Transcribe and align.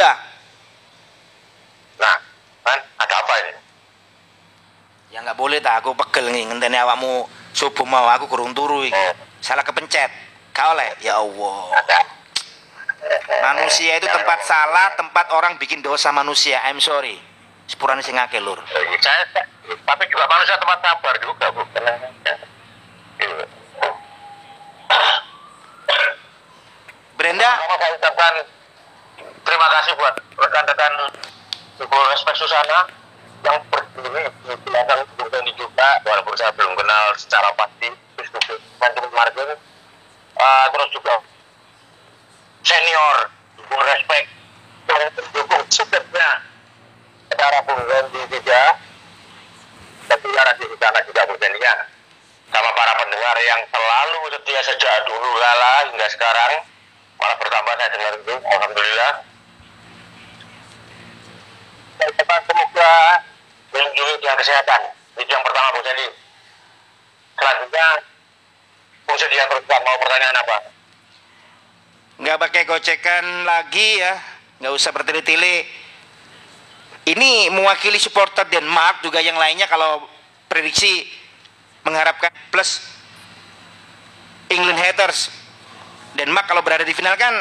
sudah. 0.00 0.16
Nah, 2.00 2.16
kan 2.64 2.78
ada 3.04 3.14
apa 3.20 3.32
ini? 3.44 3.52
Ya 5.12 5.20
nggak 5.20 5.36
boleh 5.36 5.60
tak 5.60 5.84
aku 5.84 5.92
pegel 5.92 6.32
nih 6.32 6.48
ngenteni 6.48 6.80
awakmu 6.80 7.28
subuh 7.52 7.84
mau 7.84 8.08
aku 8.08 8.24
kurung 8.32 8.56
turu 8.56 8.80
iki. 8.88 8.96
Oh. 8.96 9.12
Salah 9.44 9.60
kepencet. 9.60 10.08
Kau 10.56 10.72
oleh. 10.72 10.96
Ya 11.04 11.20
Allah. 11.20 11.76
Manusia 13.44 14.00
itu 14.00 14.08
tempat 14.08 14.40
salah, 14.48 14.96
tempat 14.96 15.36
orang 15.36 15.60
bikin 15.60 15.84
dosa 15.84 16.08
manusia. 16.16 16.64
I'm 16.64 16.80
sorry. 16.80 17.20
Sepurane 17.68 18.00
sing 18.00 18.16
akeh 18.16 18.40
lur. 18.40 18.56
Saya, 19.04 19.24
tapi 19.84 20.04
juga 20.08 20.24
manusia 20.32 20.56
tempat 20.56 20.80
sabar 20.80 21.14
juga, 21.20 21.46
Bu. 21.52 21.62
Gitu. 23.20 23.44
Brenda, 27.20 27.52
terima 29.60 29.76
kasih 29.76 29.92
buat 30.00 30.16
rekan-rekan 30.40 30.92
Ibu 31.84 31.92
Respek 31.92 32.32
Susana 32.32 32.88
yang 33.44 33.60
berdiri 33.68 34.24
di 34.40 34.56
belakang 34.64 35.04
Bung 35.20 35.28
juga 35.52 36.00
walaupun 36.00 36.32
saya 36.32 36.48
belum 36.56 36.72
kenal 36.80 37.12
secara 37.20 37.52
pasti 37.52 37.92
Mantum 38.80 39.04
Margin 39.12 39.52
Eh, 40.40 40.66
terus 40.72 40.88
juga 40.96 41.12
senior 42.64 43.16
Bung 43.68 43.84
Respek 43.84 44.32
yang 44.88 45.12
mendukung 45.12 45.64
supirnya 45.68 46.30
secara 47.28 47.60
Bung 47.60 47.84
Doni 47.84 48.20
juga 48.32 48.64
di 50.56 50.76
sana 50.80 51.00
juga 51.04 51.20
Bung 51.28 51.36
ya 51.36 51.74
sama 52.48 52.70
para 52.72 52.92
pendengar 52.96 53.36
yang 53.44 53.60
selalu 53.68 54.20
setia 54.40 54.60
sejak 54.72 55.04
dulu 55.04 55.36
kala 55.36 55.84
hingga 55.92 56.08
sekarang. 56.08 56.64
Malah 57.20 57.36
bertambah 57.36 57.74
saya 57.76 57.88
dengar 57.92 58.12
itu 58.16 58.34
alhamdulillah 58.40 59.28
cepat 62.16 62.40
semoga 62.48 62.92
melindungi 63.70 64.14
dengan 64.20 64.36
kesehatan 64.40 64.80
itu 65.20 65.30
yang 65.30 65.44
pertama 65.44 65.74
Bu 65.76 65.80
Jadi 65.84 66.06
selanjutnya 67.36 67.86
Bu 69.04 69.14
Jadi 69.18 69.34
yang 69.36 69.48
teruskan 69.52 69.80
mau 69.84 69.96
pertanyaan 70.00 70.38
apa 70.40 70.56
nggak 72.20 72.36
pakai 72.36 72.62
gocekan 72.68 73.48
lagi 73.48 73.96
ya. 73.96 74.14
Nggak 74.60 74.72
usah 74.76 74.92
bertele-tele. 74.92 75.64
Ini 77.08 77.48
mewakili 77.48 77.96
supporter 77.96 78.44
Denmark 78.44 79.00
juga 79.00 79.24
yang 79.24 79.40
lainnya 79.40 79.64
kalau 79.64 80.04
prediksi 80.46 81.08
mengharapkan 81.82 82.28
plus 82.52 82.84
England 84.52 84.76
haters. 84.76 85.32
Denmark 86.12 86.44
kalau 86.44 86.60
berada 86.60 86.84
di 86.84 86.92
final 86.92 87.16
kan 87.16 87.32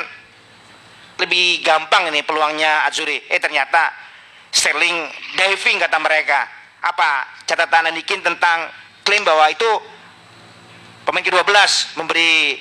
lebih 1.19 1.59
gampang 1.59 2.07
ini 2.07 2.23
peluangnya 2.23 2.87
Azuri. 2.87 3.19
Eh 3.27 3.43
ternyata 3.43 3.91
Sterling 4.49 4.97
diving 5.37 5.77
kata 5.77 5.97
mereka. 6.01 6.45
Apa 6.79 7.43
catatan 7.43 7.91
Andikin 7.91 8.23
tentang 8.23 8.71
klaim 9.03 9.25
bahwa 9.27 9.49
itu 9.51 9.67
pemain 11.03 11.25
ke-12 11.25 11.45
memberi 11.99 12.59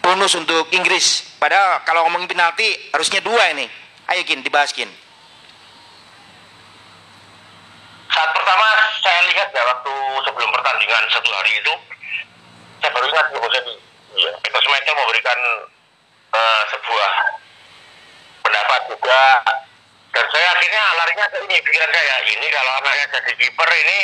bonus 0.00 0.32
untuk 0.38 0.70
Inggris. 0.72 1.36
Padahal 1.36 1.84
kalau 1.84 2.08
ngomongin 2.08 2.30
penalti 2.30 2.66
harusnya 2.94 3.20
dua 3.20 3.52
ini. 3.52 3.68
Ayo 4.10 4.26
Kin, 4.26 4.42
dibahas 4.42 4.74
Kin. 4.74 4.90
saat 8.10 8.30
pertama 8.34 8.66
saya 9.00 9.20
lihat 9.32 9.48
ya 9.54 9.62
waktu 9.64 9.94
sebelum 10.26 10.50
pertandingan 10.52 11.04
satu 11.08 11.30
hari 11.30 11.52
itu 11.56 11.72
saya 12.82 12.90
baru 12.92 13.06
ingat 13.06 13.26
Bu 13.32 13.38
Jadi 13.48 13.72
ya, 14.18 14.30
itu 14.34 14.58
semacam 14.60 14.94
memberikan 14.98 15.38
eh, 16.34 16.62
sebuah 16.74 17.10
pendapat 18.42 18.80
juga 18.90 19.20
dan 20.10 20.26
saya 20.34 20.48
akhirnya 20.54 20.82
larinya 20.98 21.26
ke 21.30 21.38
ini 21.46 21.56
pikiran 21.62 21.90
saya 21.94 22.16
ini 22.26 22.46
kalau 22.50 22.72
anaknya 22.82 23.06
jadi 23.14 23.32
kiper 23.38 23.70
ini 23.70 24.02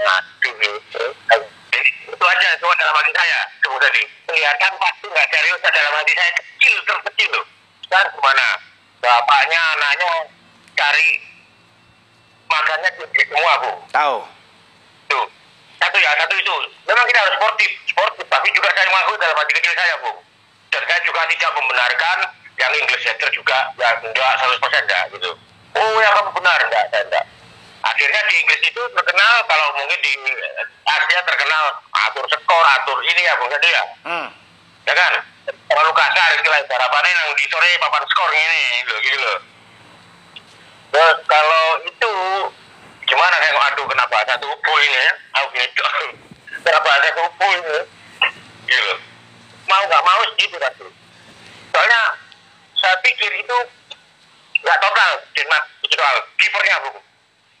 aduh 0.00 0.54
ini 0.56 0.68
itu 2.10 2.24
aja 2.26 2.48
cuma 2.58 2.74
dalam 2.74 2.94
hati 2.98 3.12
saya 3.14 3.40
Bu 3.70 3.78
Jadi 3.78 4.02
kelihatan 4.26 4.72
pasti 4.82 5.06
nggak 5.06 5.28
serius 5.30 5.60
dalam 5.62 5.92
hati 5.94 6.12
saya 6.18 6.30
kecil 6.42 6.74
terkecil 6.82 7.30
loh. 7.30 7.46
Sekarang 7.86 8.10
gimana? 8.18 8.46
Bapaknya 8.98 9.60
anaknya 9.78 10.10
cari 10.74 11.08
makannya 12.50 12.90
di 12.98 13.22
semua 13.30 13.52
bu. 13.62 13.72
Tahu. 13.94 14.16
tuh. 15.06 15.26
Satu 15.78 15.96
ya 16.02 16.10
satu 16.18 16.34
itu. 16.34 16.56
Memang 16.90 17.06
kita 17.06 17.18
harus 17.22 17.34
sportif 17.38 17.70
sportif 17.86 18.26
tapi 18.26 18.48
juga 18.50 18.68
saya 18.74 18.90
mengaku 18.90 19.14
dalam 19.22 19.38
hati 19.38 19.52
kecil 19.54 19.74
saya 19.78 19.94
bu. 20.02 20.12
Dan 20.74 20.82
saya 20.82 21.00
juga 21.06 21.20
tidak 21.30 21.50
membenarkan 21.54 22.18
yang 22.60 22.72
English 22.76 23.08
hater 23.08 23.30
juga 23.32 23.72
ya 23.80 23.96
enggak 24.04 24.32
100% 24.44 24.84
enggak 24.84 25.02
gitu. 25.16 25.32
Oh 25.80 25.96
ya 26.04 26.10
kamu 26.12 26.30
benar 26.36 26.60
enggak 26.60 26.84
saya 26.92 27.02
enggak. 27.08 27.24
Akhirnya 27.80 28.20
di 28.28 28.34
Inggris 28.44 28.60
itu 28.68 28.82
terkenal 28.92 29.34
kalau 29.48 29.66
mungkin 29.72 29.96
di 30.04 30.12
Asia 30.84 31.20
terkenal 31.24 31.64
atur 31.96 32.28
skor 32.28 32.64
atur 32.76 33.00
ini 33.08 33.24
ya 33.24 33.32
bu 33.40 33.48
jadi 33.48 33.68
ya 33.72 33.84
Hmm. 34.04 34.28
ya 34.84 34.92
kan? 34.92 35.12
Terlalu 35.48 35.90
kasar 35.96 36.28
istilah 36.36 36.60
harapannya 36.68 37.10
yang 37.10 37.32
di 37.32 37.44
sore 37.48 37.80
papan 37.80 38.04
skor 38.12 38.30
ini 38.36 38.62
loh 38.84 38.98
gitu 39.00 39.18
loh. 39.24 39.38
Nah, 40.90 41.12
kalau 41.24 41.64
itu 41.88 42.12
gimana 43.08 43.34
saya 43.40 43.56
kok 43.56 43.66
aduh 43.72 43.86
kenapa 43.88 44.16
satu 44.28 44.48
poin 44.60 44.90
ya? 44.92 45.12
Aku 45.40 45.46
gitu. 45.56 45.82
Kenapa 46.60 46.88
satu 47.00 47.24
poin 47.40 47.60
ya 47.64 47.80
gitu. 48.68 48.92
Mau 49.64 49.82
nggak 49.88 50.04
mau 50.04 50.20
gitu 50.36 50.56
kan 50.60 50.74
soalnya 51.70 52.00
saya 52.80 52.96
pikir 53.04 53.30
itu 53.36 53.58
nggak 54.60 54.78
total 54.80 55.10
Denmark 55.36 55.64
itu 55.84 55.94
soal 55.94 56.16
kipernya 56.40 56.76
bu. 56.84 56.90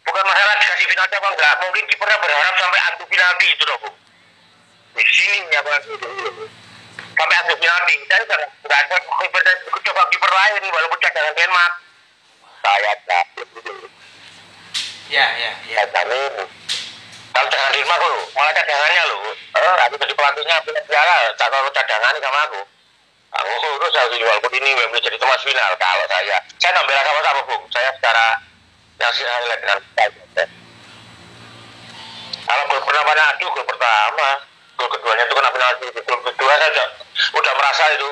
Bukan 0.00 0.24
masalah 0.26 0.54
dikasih 0.58 0.86
penalti 0.88 1.14
apa 1.20 1.28
enggak 1.28 1.54
mungkin 1.60 1.84
kipernya 1.86 2.18
berharap 2.18 2.54
sampai 2.56 2.80
adu 2.90 3.04
penalti 3.06 3.46
itu 3.52 3.64
loh 3.68 3.78
bu. 3.84 3.90
Di 4.96 5.04
sini 5.06 5.38
ya 5.52 5.60
bang 5.60 5.82
sampai 7.14 7.36
adu 7.44 7.54
penalti. 7.60 7.94
Saya 8.08 8.22
nggak 8.24 8.40
nggak 8.64 8.78
ada 8.88 8.96
kiper 9.00 9.42
coba 9.84 10.02
kiper 10.08 10.30
lain 10.32 10.62
walaupun 10.72 10.98
cadangan 10.98 11.34
Denmark. 11.36 11.72
Saya 12.60 12.92
takut 13.08 13.48
Ya, 15.10 15.26
ya, 15.34 15.50
ya. 15.66 15.82
cadangan 15.90 16.46
kalau 17.34 17.48
cadangan 17.50 17.72
Denmark 17.74 18.02
lo 18.02 18.20
malah 18.34 18.52
cadangannya 18.54 19.02
lo 19.10 19.16
eh 19.34 19.74
aku 19.86 19.94
jadi 19.98 20.14
pelatihnya 20.14 20.56
punya 20.62 20.82
piala 20.86 21.16
kalau 21.34 21.70
cadangan 21.74 22.14
sama 22.18 22.40
aku 22.46 22.60
aku 23.30 23.66
urus 23.78 23.94
harus 23.94 24.18
walaupun 24.18 24.52
ini 24.58 24.70
Wembley 24.74 25.00
jadi 25.02 25.16
tempat 25.18 25.40
final 25.44 25.72
kalau 25.78 26.04
saya. 26.10 26.36
Saya 26.58 26.80
bela 26.82 27.02
sama 27.06 27.20
sama 27.22 27.40
bung 27.46 27.62
saya 27.70 27.90
secara 27.94 28.26
yang 29.00 29.12
saya 29.14 29.38
lihat 29.46 29.58
dengan 29.62 29.78
kalau 32.50 32.66
gol 32.66 32.82
pertama 32.82 33.14
adu 33.14 33.46
gol 33.54 33.62
pertama. 33.62 34.28
Gol 34.74 34.90
keduanya 34.90 35.22
itu 35.22 35.34
kena 35.38 35.54
penalti. 35.54 35.86
Gol 36.02 36.20
kedua 36.26 36.52
saya 36.58 36.84
udah, 37.30 37.54
merasa 37.54 37.84
itu 37.94 38.10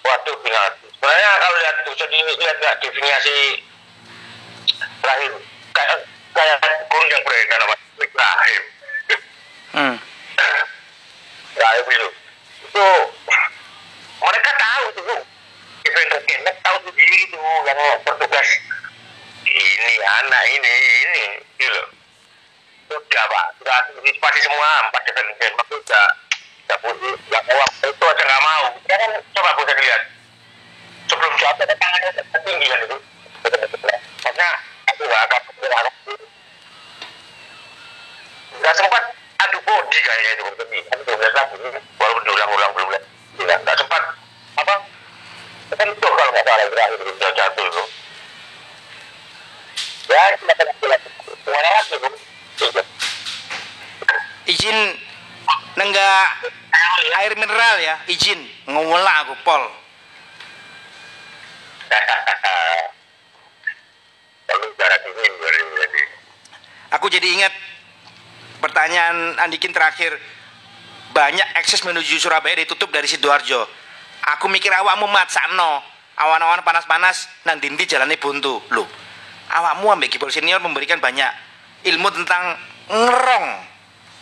waduh 0.00 0.36
penalti. 0.40 0.86
Sebenarnya 0.96 1.30
kalau 1.36 1.56
lihat 1.60 1.76
bisa 1.84 2.04
dilihat 2.08 2.56
nggak 2.56 2.76
definisi 2.80 3.38
Rahim 5.04 5.32
kayak 5.76 5.98
kayak 6.32 6.56
gol 6.88 7.04
yang 7.04 7.22
beredar 7.28 7.59
ah, 24.62 24.99
Izin 54.60 54.76
nenggak 55.72 56.24
air 57.24 57.32
mineral 57.32 57.80
ya, 57.80 57.96
izin 58.12 58.36
ngolah 58.68 59.24
aku 59.24 59.32
pol. 59.40 59.64
Aku 66.92 67.08
jadi 67.08 67.24
ingat 67.24 67.56
pertanyaan 68.60 69.40
Andikin 69.40 69.72
terakhir. 69.72 70.20
Banyak 71.16 71.56
akses 71.56 71.80
menuju 71.80 72.20
Surabaya 72.20 72.60
ditutup 72.60 72.92
dari 72.92 73.08
Sidoarjo. 73.08 73.64
Aku 74.36 74.44
mikir 74.52 74.68
awakmu 74.76 75.08
matsakno. 75.08 75.80
awan-awan 76.20 76.60
panas-panas 76.60 77.32
nang 77.48 77.64
dindi 77.64 77.88
jalannya 77.88 78.20
buntu. 78.20 78.60
Loh, 78.76 78.84
awakmu 79.56 79.88
ambek 79.88 80.12
Gibol 80.12 80.28
senior 80.28 80.60
memberikan 80.60 81.00
banyak 81.00 81.32
ilmu 81.88 82.12
tentang 82.12 82.60
ngerong. 82.92 83.69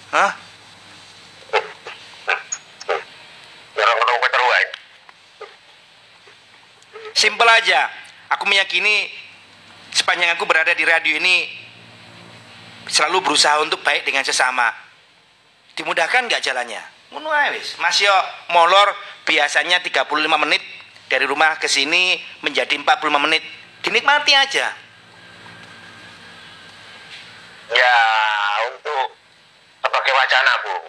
Hah? 0.08 0.32
Simpel 7.18 7.50
aja. 7.50 7.90
Aku 8.30 8.46
meyakini 8.46 9.10
sepanjang 9.90 10.38
aku 10.38 10.46
berada 10.46 10.70
di 10.70 10.86
radio 10.86 11.18
ini 11.18 11.50
selalu 12.86 13.26
berusaha 13.26 13.58
untuk 13.58 13.82
baik 13.82 14.06
dengan 14.06 14.22
sesama. 14.22 14.70
Dimudahkan 15.74 16.30
nggak 16.30 16.38
jalannya? 16.46 16.78
Ngono 17.10 17.28
wis. 17.58 17.74
Mas 17.82 17.98
yo 17.98 18.12
molor 18.54 18.94
biasanya 19.26 19.82
35 19.82 20.06
menit 20.46 20.62
dari 21.10 21.26
rumah 21.26 21.58
ke 21.58 21.66
sini 21.66 22.22
menjadi 22.46 22.78
45 22.78 23.24
menit. 23.26 23.42
Dinikmati 23.82 24.32
aja. 24.38 24.66
Ya 27.68 27.94
wacana 30.28 30.52
bung, 30.60 30.84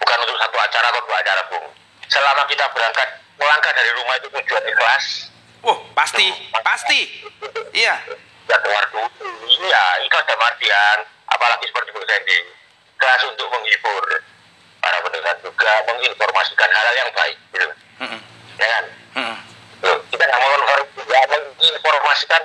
bukan 0.00 0.18
untuk 0.24 0.36
satu 0.40 0.56
acara 0.56 0.86
atau 0.88 1.04
dua 1.04 1.16
acara 1.20 1.42
bung. 1.52 1.66
Selama 2.08 2.48
kita 2.48 2.64
berangkat 2.72 3.20
melangkah 3.36 3.68
dari 3.76 3.92
rumah 3.92 4.16
itu 4.16 4.32
tujuan 4.32 4.64
ikhlas, 4.64 5.28
Wah, 5.60 5.76
pasti, 5.92 6.32
pasti. 6.64 7.28
Iya. 7.76 8.00
ya 8.48 8.56
keluar 8.64 8.88
dulu. 8.88 9.04
Iya, 9.44 9.84
ikhlas 10.08 10.24
dalam 10.24 10.40
artian, 10.40 10.98
apalagi 11.28 11.68
seperti 11.68 11.92
Bu 11.92 12.00
Sandy, 12.08 12.38
ikhlas 12.96 13.22
untuk 13.28 13.46
menghibur 13.52 14.04
para 14.80 14.98
pendengar 15.04 15.36
juga, 15.44 15.72
menginformasikan 15.92 16.70
hal-hal 16.72 16.96
yang 16.96 17.10
baik, 17.12 17.36
gitu. 17.52 17.68
Mm-mm. 18.08 18.20
Ya 18.56 18.66
kan? 18.72 18.84
Mm-mm. 19.20 19.36
Loh, 19.84 19.96
kita 20.08 20.24
nggak 20.24 20.40
mau 20.40 20.80
ya, 21.12 21.20
menginformasikan, 21.28 22.42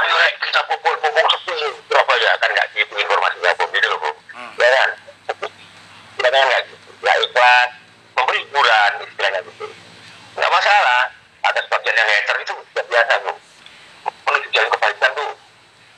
ayo 0.00 0.16
kita 0.48 0.60
pukul-pukul 0.64 1.24
sepuluh 1.28 1.76
Surabaya, 1.92 2.32
kan 2.40 2.48
nggak 2.56 2.72
gitu 2.72 2.92
informasinya, 2.96 3.52
Bu, 3.60 3.64
gitu 3.68 3.86
loh, 3.92 3.98
Bu. 4.00 4.10
Hmm. 4.32 4.52
Ya 4.56 4.68
kan? 4.72 4.90
Kan 6.28 6.44
nggak 6.44 6.62
gitu. 6.68 6.88
Nggak 7.00 7.16
ikhlas, 7.24 7.70
memberi 8.12 8.38
hiburan, 8.44 8.90
istilahnya 9.08 9.40
gitu. 9.48 9.66
Nggak 10.36 10.50
masalah, 10.52 11.02
ada 11.40 11.60
sebagian 11.64 11.96
yang 11.96 12.08
hater 12.08 12.36
itu 12.44 12.52
sudah 12.52 12.84
biasa, 12.84 13.12
Bu. 13.24 13.32
Menuju 14.28 14.48
jalan 14.52 14.68
kebaikan 14.76 15.10
tuh, 15.16 15.30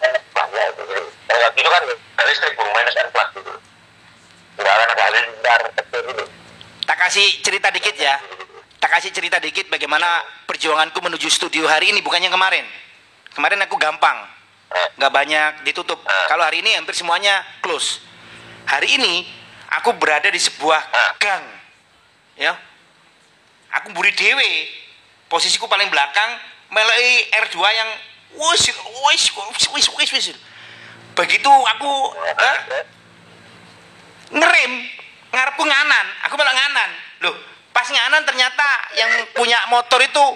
eh, 0.07 0.15
banyak 0.31 0.65
itu. 0.71 0.83
gitu. 0.87 1.03
Kalau 1.27 1.49
gitu 1.57 1.69
kan, 1.69 1.83
listrik, 2.31 2.55
Bu, 2.55 2.63
minus 2.71 2.97
N 2.97 3.09
plus 3.11 3.29
gitu. 3.35 3.53
Nggak 4.61 4.73
akan 4.73 4.89
ada 4.95 5.03
halilintar, 5.03 5.61
kecil 5.75 6.01
gitu. 6.15 6.25
Tak 6.87 6.97
kasih 7.07 7.27
cerita 7.43 7.69
dikit 7.75 7.97
ya. 7.99 8.15
Tak 8.81 8.91
kasih 8.97 9.11
cerita 9.13 9.37
dikit 9.37 9.67
bagaimana 9.69 10.25
perjuanganku 10.49 10.99
menuju 11.05 11.29
studio 11.29 11.69
hari 11.69 11.93
ini 11.93 12.01
bukan 12.01 12.23
yang 12.23 12.33
kemarin. 12.33 12.65
Kemarin 13.35 13.61
aku 13.63 13.77
gampang, 13.77 14.27
Eh, 14.71 14.89
nggak 15.03 15.11
banyak 15.11 15.53
ditutup. 15.67 15.99
Ah. 16.07 16.31
Kalau 16.31 16.47
hari 16.47 16.63
ini 16.63 16.79
hampir 16.79 16.95
semuanya 16.95 17.43
close. 17.59 17.99
Hari 18.71 19.03
ini 19.03 19.27
aku 19.79 19.95
berada 19.99 20.27
di 20.31 20.41
sebuah 20.41 20.81
Ah. 20.91 21.11
gang, 21.21 21.45
ya. 22.35 22.53
Aku 23.81 23.95
buri 23.95 24.11
dewe, 24.17 24.67
posisiku 25.31 25.71
paling 25.71 25.87
belakang, 25.91 26.31
melei 26.75 27.31
R2 27.47 27.59
yang 27.63 27.91
wis 28.35 28.63
wis 29.07 29.23
wis 29.71 29.87
wis 29.95 30.11
wis. 30.11 30.27
Begitu 31.15 31.51
aku 31.51 31.91
eh, 32.19 32.85
ngerem 34.31 34.73
ngarepku 35.31 35.63
nganan 35.63 36.07
aku 36.27 36.35
malah 36.39 36.55
nganan 36.55 36.91
loh 37.27 37.35
pas 37.71 37.87
nganan 37.87 38.23
ternyata 38.27 38.67
yang 38.99 39.11
punya 39.35 39.59
motor 39.71 39.99
itu 40.03 40.27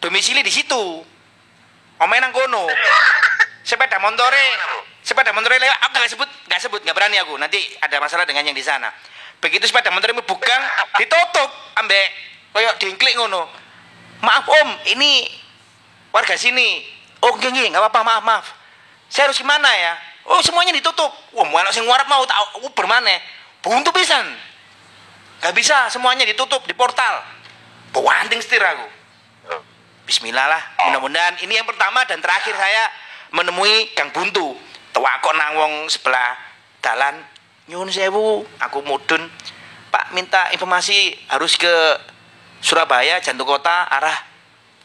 domisili 0.00 0.40
di 0.44 0.52
situ 0.52 1.04
omain 2.00 2.20
nang 2.20 2.32
kono 2.32 2.68
sepeda 3.64 4.00
montore 4.00 4.44
sepeda 5.04 5.32
montore 5.36 5.60
lewat 5.60 5.78
aku 5.84 5.92
nggak 6.00 6.12
sebut 6.16 6.29
sebut 6.60 6.84
nggak 6.84 6.94
berani 6.94 7.16
aku. 7.24 7.34
Nanti 7.40 7.58
ada 7.80 7.96
masalah 7.98 8.28
dengan 8.28 8.44
yang 8.44 8.54
di 8.54 8.62
sana. 8.62 8.92
Begitu 9.40 9.64
sepeda 9.64 9.88
montore 9.88 10.12
bugang 10.20 10.62
ditutup 11.00 11.48
ambek 11.80 12.06
koyok 12.52 12.76
dingklik 12.76 13.16
ngono. 13.16 13.48
Maaf 14.20 14.44
om 14.44 14.68
ini 14.92 15.24
warga 16.12 16.36
sini. 16.36 16.84
Oh 17.24 17.32
nggih 17.36 17.72
nggak 17.72 17.80
apa-apa 17.80 18.00
maaf 18.04 18.24
maaf. 18.24 18.46
Saya 19.08 19.32
harus 19.32 19.40
gimana 19.40 19.68
ya? 19.72 19.96
Oh 20.28 20.44
semuanya 20.44 20.76
ditutup. 20.76 21.08
Wah 21.32 21.48
mau 21.48 21.56
anak 21.56 21.72
warap 21.80 22.06
mau 22.06 22.22
tak 22.28 22.60
uber 22.60 22.84
mana 22.84 23.16
buntu 23.64 23.88
pisan. 23.96 24.28
Nggak 25.40 25.54
bisa 25.56 25.88
semuanya 25.88 26.28
ditutup 26.28 26.60
di 26.68 26.76
portal. 26.76 27.24
Pewanting 27.96 28.44
setir 28.44 28.60
aku. 28.60 28.86
Bismillah 30.04 30.46
lah. 30.46 30.62
Mudah-mudahan 30.84 31.40
ini 31.40 31.56
yang 31.56 31.64
pertama 31.64 32.04
dan 32.04 32.20
terakhir 32.20 32.52
saya 32.52 32.92
menemui 33.32 33.94
Gang 33.96 34.12
Buntu. 34.12 34.58
Tewakok 34.90 35.32
nang 35.38 35.54
wong 35.54 35.72
sebelah 35.86 36.49
dalan 36.80 37.16
nyun 37.68 37.88
sewu 37.88 38.44
aku 38.60 38.82
mudun. 38.82 39.28
Pak 39.90 40.14
minta 40.14 40.50
informasi 40.54 41.14
harus 41.30 41.58
ke 41.58 41.74
Surabaya 42.60 43.18
jantung 43.18 43.48
kota 43.48 43.88
arah 43.90 44.14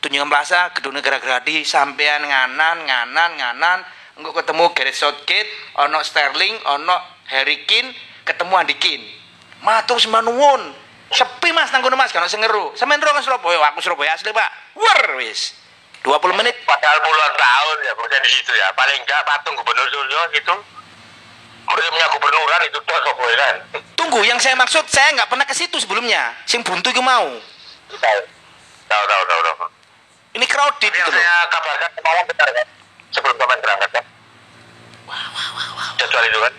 Tunjungan 0.01 0.30
Plaza 0.30 0.74
Gedung 0.74 0.97
Negara 0.97 1.21
Geradi 1.21 1.62
sampean 1.62 2.25
nganan 2.25 2.88
nganan 2.89 3.31
nganan 3.38 3.80
engko 4.18 4.33
ketemu 4.33 4.74
Gareth 4.74 4.97
Southgate 4.97 5.50
ono 5.77 6.01
Sterling 6.01 6.56
ono 6.74 6.97
Harry 7.30 7.68
Kane 7.69 7.94
ketemu 8.25 8.53
Andikin 8.57 9.01
matur 9.62 10.01
semanuwun 10.01 10.74
sepi 11.13 11.53
mas 11.53 11.69
nang 11.69 11.86
mas 11.94 12.09
kan 12.09 12.25
sing 12.25 12.42
ngeru. 12.42 12.74
Sampean 12.74 13.01
ro 13.01 13.13
Surabaya? 13.21 13.62
Aku 13.74 13.80
Surabaya 13.81 14.18
asli 14.18 14.33
Pak. 14.33 14.50
Wer 14.77 15.21
wis. 15.21 15.53
20 16.06 16.38
menit. 16.38 16.53
Padahal 16.69 17.01
puluhan 17.01 17.33
tahun 17.33 17.77
ya 17.81 17.92
bekerja 17.97 18.18
di 18.21 18.30
situ 18.30 18.51
ya. 18.53 18.69
Paling 18.77 19.01
enggak 19.01 19.21
patung 19.25 19.57
gubernur 19.57 19.89
Suryo 19.89 20.21
gitu 20.38 20.53
muridnya 21.65 22.06
gubernuran 22.13 22.62
itu 22.69 22.77
tuh 22.81 22.97
sopo 23.01 23.23
kan? 23.25 23.56
Tunggu 23.97 24.21
yang 24.23 24.38
saya 24.38 24.56
maksud 24.56 24.85
saya 24.88 25.13
nggak 25.17 25.29
pernah 25.29 25.45
ke 25.45 25.56
situ 25.57 25.77
sebelumnya. 25.81 26.33
Sing 26.45 26.62
buntu 26.62 26.94
itu 26.94 27.01
mau. 27.01 27.25
Tahu 27.89 28.19
tahu 28.89 29.03
tahu 29.06 29.23
tahu 29.25 29.41
tahu. 29.44 29.67
Ini 30.35 30.45
crowded 30.51 30.91
Tapi 30.91 31.00
itu 31.00 31.09
loh. 31.09 31.15
saya 31.15 31.35
kabarkan 31.47 31.89
semalam 31.95 32.23
benar 32.27 32.50
kan? 32.51 32.67
Sebelum 33.15 33.35
kalian 33.39 33.59
berangkat 33.63 33.89
kan? 33.95 34.06
Jadwal 35.95 36.23
itu 36.27 36.39
kan? 36.44 36.53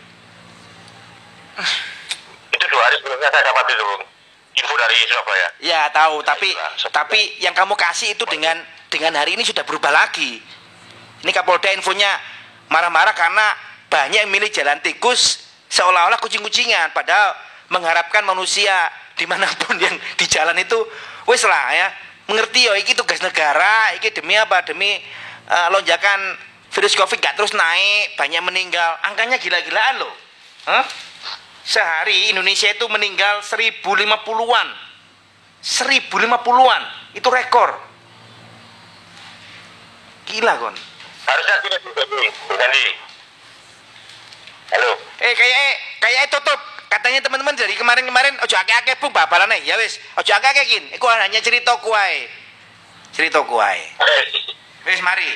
Itu 2.57 2.64
dua 2.73 2.83
hari 2.88 2.97
sebelumnya 3.00 3.28
saya 3.28 3.45
dapat 3.52 3.64
itu 3.69 3.87
info 4.57 4.75
dari 4.81 4.97
Surabaya. 5.04 5.49
Ya 5.61 5.81
tahu, 5.92 6.25
tapi 6.25 6.49
tapi 6.88 7.21
yang 7.45 7.52
kamu 7.52 7.76
kasih 7.76 8.16
itu 8.16 8.25
dengan 8.25 8.57
dengan 8.88 9.12
hari 9.21 9.37
ini 9.37 9.45
sudah 9.45 9.64
berubah 9.69 9.92
lagi. 9.92 10.40
Ini 11.21 11.31
Kapolda 11.33 11.69
infonya 11.76 12.16
marah-marah 12.73 13.12
karena 13.12 13.52
banyak 13.87 14.26
yang 14.26 14.31
milih 14.31 14.50
jalan 14.50 14.78
tikus 14.83 15.47
seolah-olah 15.71 16.19
kucing-kucingan, 16.23 16.95
padahal 16.95 17.35
mengharapkan 17.71 18.23
manusia 18.23 18.90
di 19.19 19.26
mana 19.26 19.47
pun 19.59 19.78
yang 19.85 19.95
di 20.16 20.26
jalan 20.28 20.55
itu 20.59 20.78
wes 21.26 21.43
lah 21.43 21.73
ya 21.75 21.88
mengerti 22.31 22.66
yo 22.66 22.75
iki 22.78 22.95
tugas 22.95 23.19
negara 23.23 23.95
iki 23.99 24.11
demi 24.14 24.35
apa? 24.38 24.62
Demi 24.66 24.99
eh, 25.47 25.69
lonjakan 25.71 26.38
virus 26.71 26.95
covid 26.99 27.19
gak 27.19 27.35
terus 27.38 27.55
naik 27.55 28.14
banyak 28.19 28.43
meninggal. 28.43 28.99
Angkanya 29.07 29.38
gila-gilaan 29.38 30.02
loh. 30.02 30.14
Hah? 30.66 30.87
sehari 31.66 32.31
Indonesia 32.31 32.71
itu 32.71 32.87
meninggal 32.87 33.43
1050-an 33.43 34.69
1050-an 35.66 36.83
itu 37.19 37.26
rekor. 37.26 37.75
Gila 40.31 40.55
kon 40.62 40.75
harusnya 41.26 41.57
tidak 41.59 42.71
halo. 44.70 44.90
Eh 45.23 45.32
kayak 45.35 45.58
eh 45.58 45.75
kayak 46.02 46.25
tutup. 46.32 46.61
Katanya 46.87 47.18
teman-teman 47.18 47.58
dari 47.58 47.75
kemarin-kemarin 47.75 48.38
ojo 48.40 48.56
akeh-akeh 48.56 48.96
bu 49.02 49.11
babalane 49.11 49.58
ya 49.66 49.75
wis 49.76 49.99
ojo 50.16 50.32
akeh-akeh 50.32 50.64
kin. 50.66 50.85
Iku 50.94 51.06
hanya 51.11 51.42
cerita 51.42 51.76
kuai 51.82 52.30
cerita 53.11 53.42
kuai 53.42 53.80
wis 54.87 55.00
mari. 55.02 55.26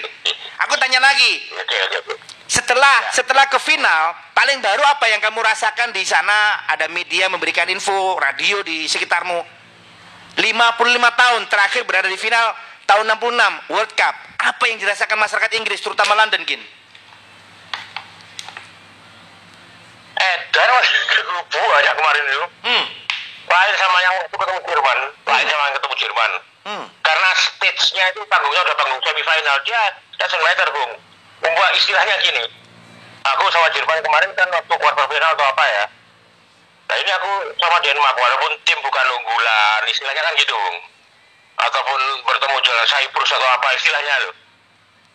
Aku 0.67 0.75
tanya 0.79 1.03
lagi. 1.03 1.43
Oke 1.53 1.77
oke 1.91 1.97
oke. 2.07 2.15
Setelah 2.47 3.11
setelah 3.11 3.47
ke 3.51 3.59
final 3.63 4.15
paling 4.35 4.63
baru 4.63 4.83
apa 4.87 5.07
yang 5.11 5.19
kamu 5.23 5.43
rasakan 5.43 5.91
di 5.91 6.07
sana? 6.07 6.67
Ada 6.71 6.87
media 6.91 7.27
memberikan 7.27 7.67
info 7.71 8.19
radio 8.19 8.63
di 8.63 8.87
sekitarmu. 8.87 9.59
55 10.39 10.39
tahun 11.19 11.41
terakhir 11.51 11.83
berada 11.85 12.07
di 12.07 12.17
final 12.17 12.55
tahun 12.87 13.11
66 13.19 13.75
World 13.75 13.93
Cup. 13.99 14.15
Apa 14.39 14.71
yang 14.71 14.79
dirasakan 14.79 15.19
masyarakat 15.19 15.51
Inggris 15.59 15.83
terutama 15.83 16.15
London 16.15 16.47
kin 16.47 16.63
Edan 20.21 20.69
mas 20.69 20.89
lubu 21.25 21.63
aja 21.81 21.91
kemarin 21.97 22.25
itu. 22.29 22.45
Hmm. 22.69 22.85
Lain 23.51 23.75
sama 23.81 23.99
yang 24.05 24.15
waktu 24.21 24.37
ketemu 24.37 24.61
Jerman. 24.69 24.99
Lain 25.25 25.47
sama 25.49 25.63
yang 25.65 25.77
ketemu 25.81 25.95
Jerman. 25.97 26.31
Hmm. 26.61 26.85
Karena 27.01 27.29
stage-nya 27.41 28.05
itu 28.13 28.21
panggungnya 28.29 28.61
udah 28.69 28.77
panggung 28.77 29.01
semifinal. 29.01 29.57
Dia 29.65 29.83
doesn't 30.21 30.43
matter 30.45 30.69
bung. 30.77 30.93
Membuat 31.41 31.73
istilahnya 31.73 32.21
gini. 32.21 32.45
Aku 33.33 33.49
sama 33.49 33.73
Jerman 33.73 34.05
kemarin 34.05 34.31
kan 34.37 34.49
waktu 34.53 34.75
quarter 34.77 35.07
final 35.09 35.33
atau 35.33 35.47
apa 35.49 35.65
ya. 35.65 35.85
Nah 36.91 36.97
ini 37.01 37.11
aku 37.17 37.31
sama 37.57 37.81
Denmark 37.81 38.17
walaupun 38.19 38.53
tim 38.69 38.77
bukan 38.85 39.07
unggulan 39.17 39.81
istilahnya 39.89 40.21
kan 40.21 40.37
gitu 40.37 40.53
bung. 40.53 40.79
Ataupun 41.61 42.01
bertemu 42.29 42.57
jalan 42.61 42.87
Cyprus 42.89 43.31
atau 43.33 43.49
apa 43.49 43.69
istilahnya 43.73 44.15
loh. 44.29 44.35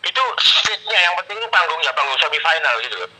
Itu 0.02 0.22
stage-nya 0.42 0.98
yang 0.98 1.14
penting 1.22 1.38
itu 1.38 1.48
panggung 1.50 1.78
ya 1.86 1.94
panggung 1.94 2.18
semifinal 2.18 2.74
gitu 2.82 2.98
loh 3.06 3.10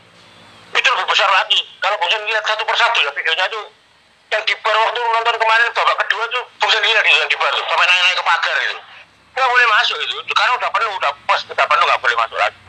itu 0.75 0.87
lebih 0.87 1.07
besar 1.07 1.29
lagi. 1.31 1.59
Kalau 1.79 1.95
Bung 1.99 2.11
lihat 2.11 2.43
satu 2.43 2.63
persatu 2.67 2.97
ya 3.03 3.11
videonya 3.13 3.45
tuh 3.47 3.63
yang 4.27 4.43
di 4.43 4.53
bar 4.59 4.75
waktu 4.75 4.99
nonton 4.99 5.35
kemarin 5.39 5.67
babak 5.71 5.97
kedua 6.03 6.23
tuh 6.31 6.43
Bung 6.59 6.71
lihat 6.71 7.03
gitu 7.05 7.17
yang 7.21 7.31
di 7.31 7.37
bar 7.39 7.51
tuh 7.55 7.63
sampai 7.63 7.85
naik-naik 7.87 8.17
ke 8.19 8.25
pagar 8.25 8.57
gitu 8.63 8.77
nggak 9.37 9.49
boleh 9.53 9.67
masuk 9.69 9.97
itu. 10.01 10.17
Sekarang 10.33 10.53
udah 10.57 10.69
penuh 10.73 10.91
udah 10.97 11.11
pas 11.29 11.41
udah 11.45 11.65
penuh 11.69 11.85
nggak 11.85 12.01
boleh 12.01 12.15
masuk 12.17 12.37
lagi. 12.41 12.59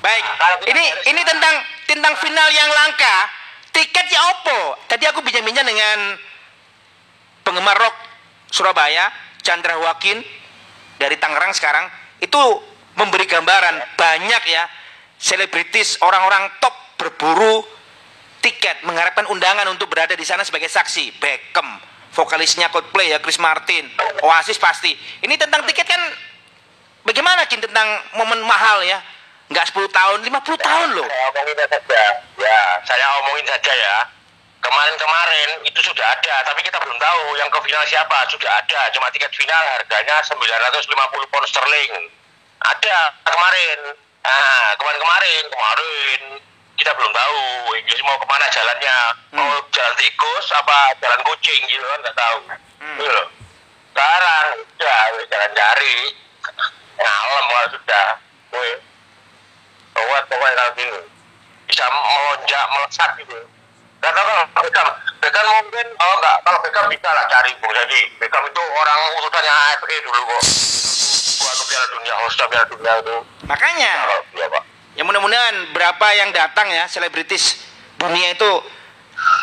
Baik, 0.00 0.24
kita 0.24 0.46
ini 0.72 0.84
ini 1.12 1.22
tentang 1.26 1.54
tentang 1.84 2.14
final 2.22 2.48
yang 2.54 2.70
langka. 2.70 3.16
Tiketnya 3.70 4.20
opo? 4.34 4.78
Tadi 4.90 5.04
aku 5.06 5.22
bincang-bincang 5.22 5.66
dengan 5.66 6.18
penggemar 7.46 7.78
rock 7.78 7.94
Surabaya, 8.50 9.10
Chandra 9.42 9.78
Wakin 9.78 10.22
dari 10.98 11.14
Tangerang 11.18 11.54
sekarang. 11.54 11.86
Itu 12.18 12.38
memberi 12.98 13.26
gambaran 13.30 13.94
banyak 13.94 14.42
ya 14.50 14.66
selebritis 15.20 16.00
orang-orang 16.02 16.50
top 16.58 16.74
berburu 17.00 17.64
tiket 18.44 18.84
mengharapkan 18.84 19.24
undangan 19.32 19.64
untuk 19.72 19.88
berada 19.88 20.12
di 20.12 20.24
sana 20.28 20.44
sebagai 20.44 20.68
saksi 20.68 21.16
Beckham 21.16 21.80
vokalisnya 22.12 22.68
Coldplay 22.68 23.12
ya 23.12 23.18
Chris 23.24 23.40
Martin 23.40 23.88
Oasis 24.20 24.60
pasti 24.60 24.92
ini 25.24 25.40
tentang 25.40 25.64
tiket 25.64 25.88
kan 25.88 26.00
bagaimana 27.08 27.48
Kin 27.48 27.64
tentang 27.64 27.88
momen 28.20 28.44
mahal 28.44 28.84
ya 28.84 29.00
nggak 29.50 29.66
10 29.72 29.88
tahun 29.90 30.18
50 30.28 30.66
tahun 30.68 30.88
loh 30.94 31.08
Saya 31.10 31.26
omongin 31.34 31.56
saja. 31.58 32.02
Ya, 32.38 32.62
saya 32.86 33.06
omongin 33.18 33.46
saja 33.50 33.72
ya. 33.74 33.96
Kemarin-kemarin 34.60 35.48
itu 35.64 35.80
sudah 35.80 36.04
ada, 36.04 36.34
tapi 36.44 36.60
kita 36.60 36.76
belum 36.78 37.00
tahu 37.00 37.22
yang 37.40 37.48
ke 37.48 37.58
final 37.64 37.82
siapa. 37.88 38.28
Sudah 38.28 38.60
ada, 38.60 38.80
cuma 38.92 39.08
tiket 39.10 39.32
final 39.32 39.64
harganya 39.74 40.20
950 40.22 41.32
pound 41.32 41.46
sterling. 41.48 41.92
Ada 42.60 42.96
kemarin. 43.24 43.78
Nah, 44.20 44.76
kemarin-kemarin, 44.76 45.42
kemarin 45.48 46.20
kita 46.80 46.96
belum 46.96 47.12
tahu 47.12 47.40
Inggris 47.76 48.00
mau 48.08 48.16
ke 48.16 48.24
mana 48.24 48.48
jalannya. 48.48 48.96
Mau 49.36 49.52
jalan 49.68 49.94
tikus 50.00 50.46
apa 50.56 50.96
jalan 51.04 51.20
kucing 51.28 51.60
gitu 51.68 51.84
kan 51.84 51.98
nggak 52.00 52.16
tahu. 52.16 52.38
Gitu 52.96 53.12
loh. 53.12 53.28
Sekarang 53.92 54.46
ya 54.80 54.96
jalan 55.28 55.50
cari. 55.52 55.96
Ngalem 56.96 57.44
kalau 57.52 57.68
sudah. 57.76 58.08
Weh. 58.56 58.76
Kuat 59.92 60.24
pokoknya 60.32 60.56
kalau 60.56 60.72
gini. 60.72 61.00
Bisa 61.68 61.84
melonjak 61.92 62.64
melesat 62.72 63.10
gitu. 63.20 63.36
Tau 64.00 64.10
kalau 64.16 64.44
Beckham. 64.64 64.88
Beckham 65.20 65.46
mungkin 65.60 65.86
oh 66.00 66.12
enggak 66.16 66.36
kalau 66.48 66.58
Beckham 66.64 66.88
bisa 66.88 67.12
lah 67.12 67.28
cari 67.28 67.52
Bung 67.60 67.76
Jadi 67.76 68.00
Beckham 68.16 68.48
itu 68.48 68.62
orang 68.64 68.98
urutannya 69.20 69.52
AFC 69.52 69.90
dulu 70.00 70.20
kok. 70.32 70.42
Waktu 71.44 71.62
Piala 71.68 71.86
Dunia 71.92 72.14
host 72.24 72.40
Piala 72.40 72.66
Dunia 72.72 72.92
itu. 73.04 73.16
Makanya. 73.44 73.92
Kalau 74.08 74.48
pak 74.48 74.64
ya 74.98 75.02
mudah-mudahan 75.06 75.70
berapa 75.74 76.06
yang 76.18 76.30
datang 76.34 76.66
ya 76.70 76.86
selebritis 76.90 77.62
dunia 78.00 78.34
itu 78.34 78.50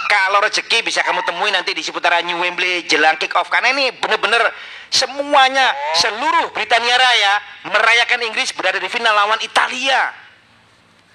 kalau 0.09 0.41
rezeki 0.41 0.81
bisa 0.81 1.05
kamu 1.05 1.21
temui 1.23 1.53
nanti 1.53 1.71
di 1.77 1.85
seputaran 1.85 2.25
New 2.25 2.41
Wembley 2.41 2.87
jelang 2.89 3.15
kick 3.21 3.35
off 3.37 3.47
karena 3.47 3.71
ini 3.71 3.93
bener-bener 3.93 4.41
semuanya 4.89 5.75
seluruh 5.99 6.49
Britania 6.55 6.95
Raya 6.97 7.33
merayakan 7.69 8.25
Inggris 8.25 8.55
berada 8.55 8.79
di 8.79 8.87
final 8.87 9.13
lawan 9.13 9.37
Italia. 9.43 10.15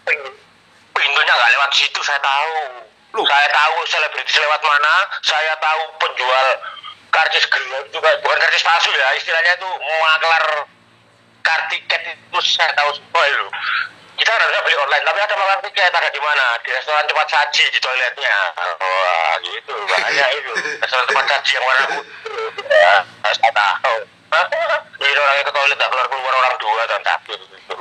Pin- 0.05 0.37
pintunya 0.93 1.33
nggak 1.33 1.51
lewat 1.57 1.71
situ 1.75 2.01
saya 2.05 2.21
tahu. 2.21 2.87
Loh. 3.13 3.29
saya 3.29 3.45
tahu 3.53 3.77
selebritis 3.93 4.41
lewat 4.41 4.61
mana 4.65 5.05
saya 5.21 5.53
tahu 5.61 5.85
penjual 6.01 6.47
karcis 7.13 7.45
gelap 7.45 7.85
juga 7.93 8.09
bukan 8.25 8.41
karcis 8.41 8.65
palsu 8.65 8.89
ya 8.89 9.13
istilahnya 9.21 9.53
itu 9.53 9.69
maklar 10.01 10.65
kartu 11.45 11.77
tiket 11.77 12.17
itu 12.17 12.39
saya 12.41 12.73
tahu 12.73 12.89
semua 12.97 13.23
itu 13.29 13.47
kita 14.19 14.31
harusnya 14.31 14.61
beli 14.63 14.77
online 14.77 15.05
tapi 15.09 15.19
ada 15.25 15.35
maklar 15.35 15.59
tiket 15.65 15.93
ada 15.93 16.09
di 16.13 16.21
mana. 16.21 16.47
Di 16.61 16.71
restoran 16.73 17.05
cepat 17.09 17.27
saji 17.29 17.65
di 17.73 17.79
toiletnya. 17.81 18.37
Wah 18.57 19.35
gitu. 19.41 19.75
Banyak 19.89 20.29
itu. 20.37 20.53
Restoran 20.81 21.05
cepat 21.09 21.27
saji 21.27 21.51
yang 21.57 21.65
warna 21.65 21.85
putih. 21.97 22.17
Ya 22.69 22.95
saya 23.33 23.53
tahu. 23.53 23.97
Ini 25.03 25.19
orangnya 25.19 25.45
ke 25.45 25.53
toilet 25.53 25.77
tak 25.77 25.89
keluar 25.93 26.07
keluar 26.09 26.35
orang 26.41 26.55
dua 26.57 26.83
dan 26.89 27.01
takut 27.05 27.39
gitu. 27.41 27.75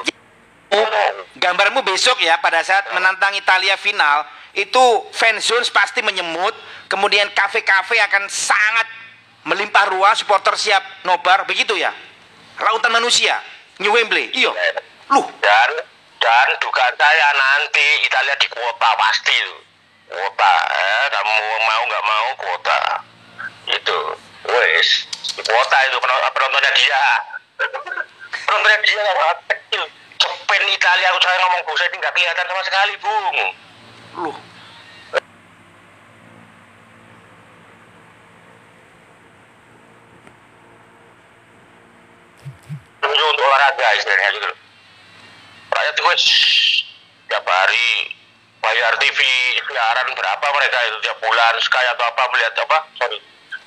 gambarmu 1.35 1.83
besok 1.83 2.15
ya 2.23 2.39
pada 2.39 2.63
saat 2.63 2.88
menantang 2.95 3.35
Italia 3.35 3.75
final 3.75 4.23
itu 4.55 4.83
fanzone 5.11 5.67
pasti 5.67 6.00
menyemut 6.00 6.55
kemudian 6.88 7.27
kafe-kafe 7.35 8.00
akan 8.00 8.31
sangat 8.31 8.88
melimpah 9.43 9.91
ruah 9.91 10.15
supporter 10.15 10.55
siap 10.55 10.79
nobar 11.03 11.43
begitu 11.43 11.75
ya? 11.75 11.91
Lautan 12.59 12.93
manusia 12.93 13.35
New 13.83 13.91
Wembley 13.91 14.31
iyo 14.31 14.55
Loh, 15.11 15.27
dan 15.43 15.70
dan 15.70 15.70
dugaan 15.70 15.70
saya 17.11 17.27
nanti 17.35 18.07
Italia 18.07 18.31
di 18.39 18.47
kuota 18.47 18.95
pasti 18.95 19.35
itu. 19.35 19.55
Kuota 20.07 20.53
eh, 20.71 21.05
kamu 21.11 21.35
mau 21.67 21.81
nggak 21.83 22.03
mau 22.07 22.27
kuota. 22.39 22.79
Itu 23.67 24.15
wes 24.47 24.87
di 25.35 25.43
kuota 25.43 25.77
itu 25.91 25.99
penonton- 25.99 26.31
penontonnya 26.31 26.71
dia. 26.71 27.03
Penontonnya 28.47 28.79
dia 28.87 29.01
sangat 29.11 29.37
kecil. 29.43 29.83
Spain 30.23 30.63
Italia 30.71 31.11
aku 31.11 31.19
saya 31.19 31.37
ngomong 31.43 31.61
bu 31.67 31.75
saya 31.75 31.91
ini 31.91 31.99
nggak 31.99 32.15
kelihatan 32.15 32.47
sama 32.47 32.63
sekali 32.63 32.93
bung 33.03 33.35
itu 43.11 43.23
untuk 43.27 43.43
olahraga 43.43 43.87
istilahnya 43.99 44.29
gitu 44.31 44.47
loh. 44.47 44.59
Rakyat 45.75 45.93
itu 45.99 46.03
hari 47.71 48.11
bayar 48.59 48.99
TV 48.99 49.19
siaran 49.63 50.11
berapa 50.11 50.45
mereka 50.51 50.77
itu 50.91 50.97
tiap 51.07 51.17
bulan 51.23 51.55
Sky 51.63 51.87
atau 51.95 52.03
apa 52.03 52.23
melihat 52.35 52.51
apa 52.67 52.83
sorry 52.99 53.15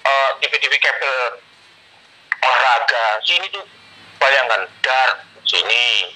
eh, 0.05 0.31
TV-TV 0.45 0.77
kabel 0.77 1.41
olahraga. 2.45 3.25
Sini 3.25 3.49
tuh 3.49 3.65
bayangkan 4.21 4.69
dart 4.85 5.25
sini. 5.49 6.13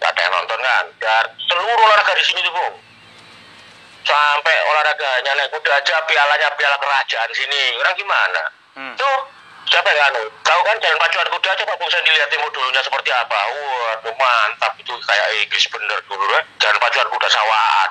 Gak 0.00 0.16
ada 0.16 0.20
yang 0.24 0.32
nonton 0.40 0.56
kan? 0.56 0.84
Dart 0.96 1.36
seluruh 1.52 1.84
olahraga 1.84 2.16
di 2.16 2.24
sini 2.24 2.40
tuh 2.40 2.52
bung. 2.56 2.76
Sampai 4.08 4.56
olahraganya 4.72 5.36
naik 5.36 5.52
kuda 5.52 5.84
aja 5.84 6.00
pialanya 6.08 6.48
piala 6.56 6.80
kerajaan 6.80 7.30
sini. 7.36 7.76
Orang 7.76 7.92
gimana? 8.00 8.42
Hmm. 8.72 8.94
tuh 8.96 9.16
siapa 9.68 9.88
yang 9.92 10.10
anu? 10.12 10.22
Tahu 10.42 10.60
kan 10.64 10.76
jalan 10.80 10.98
pacuan 10.98 11.28
kuda 11.28 11.50
coba 11.64 11.72
bung 11.76 11.90
saya 11.92 12.02
dilihat 12.02 12.28
dulunya 12.32 12.80
seperti 12.82 13.10
apa. 13.12 13.38
Waduh 13.52 14.14
mantap 14.16 14.72
itu 14.80 14.92
kayak 15.04 15.26
Inggris 15.44 15.68
bener 15.68 15.98
dulu 16.08 16.24
kan 16.32 16.44
jalan 16.58 16.78
pacuan 16.80 17.08
kuda 17.12 17.28
sawaan. 17.28 17.90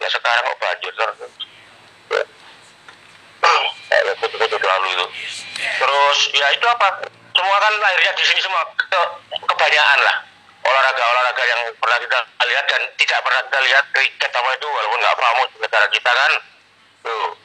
Ya 0.00 0.08
sekarang 0.08 0.44
kok 0.44 0.58
banjir 0.60 0.92
terus 0.96 1.16
itu. 4.90 5.06
Terus 5.60 6.18
ya 6.36 6.46
itu 6.52 6.66
apa? 6.68 6.88
Semua 7.30 7.56
kan 7.62 7.72
lahirnya 7.80 8.12
di 8.12 8.24
sini 8.26 8.40
semua 8.42 8.62
Ke- 8.76 9.14
kebanyakan 9.48 10.00
lah. 10.04 10.16
Olahraga 10.60 11.02
olahraga 11.02 11.42
yang 11.48 11.60
pernah 11.80 11.98
kita 12.04 12.18
lihat 12.44 12.64
dan 12.68 12.82
tidak 13.00 13.18
pernah 13.24 13.40
kita 13.48 13.58
lihat 13.64 13.84
kriket 13.96 14.28
apa 14.28 14.50
itu 14.52 14.68
walaupun 14.68 14.98
nggak 15.00 15.16
di 15.16 15.58
negara 15.64 15.86
kita 15.88 16.10
kan. 16.12 16.32
Tuh 17.00 17.39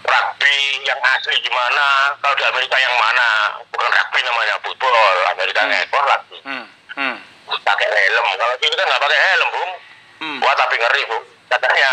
rugby 0.00 0.56
yang 0.82 1.00
asli 1.02 1.36
gimana 1.40 1.86
kalau 2.18 2.34
di 2.34 2.44
Amerika 2.44 2.76
yang 2.76 2.94
mana 2.96 3.28
bukan 3.68 3.88
rugby 3.88 4.20
namanya 4.22 4.54
football 4.60 4.94
Amerika 5.30 5.60
Hmm. 5.60 5.76
ekor 5.78 6.02
rugby 6.02 6.38
Hmm. 6.42 6.64
Hmm. 6.96 7.16
pakai 7.60 7.86
helm 7.86 8.26
kalau 8.34 8.54
sini 8.56 8.74
kan 8.74 8.86
nggak 8.86 9.02
pakai 9.02 9.20
helm 9.20 9.48
bung 9.50 9.72
Hmm. 10.20 10.38
wah 10.40 10.54
tapi 10.54 10.74
ngeri 10.76 11.02
bung 11.06 11.24
katanya 11.46 11.90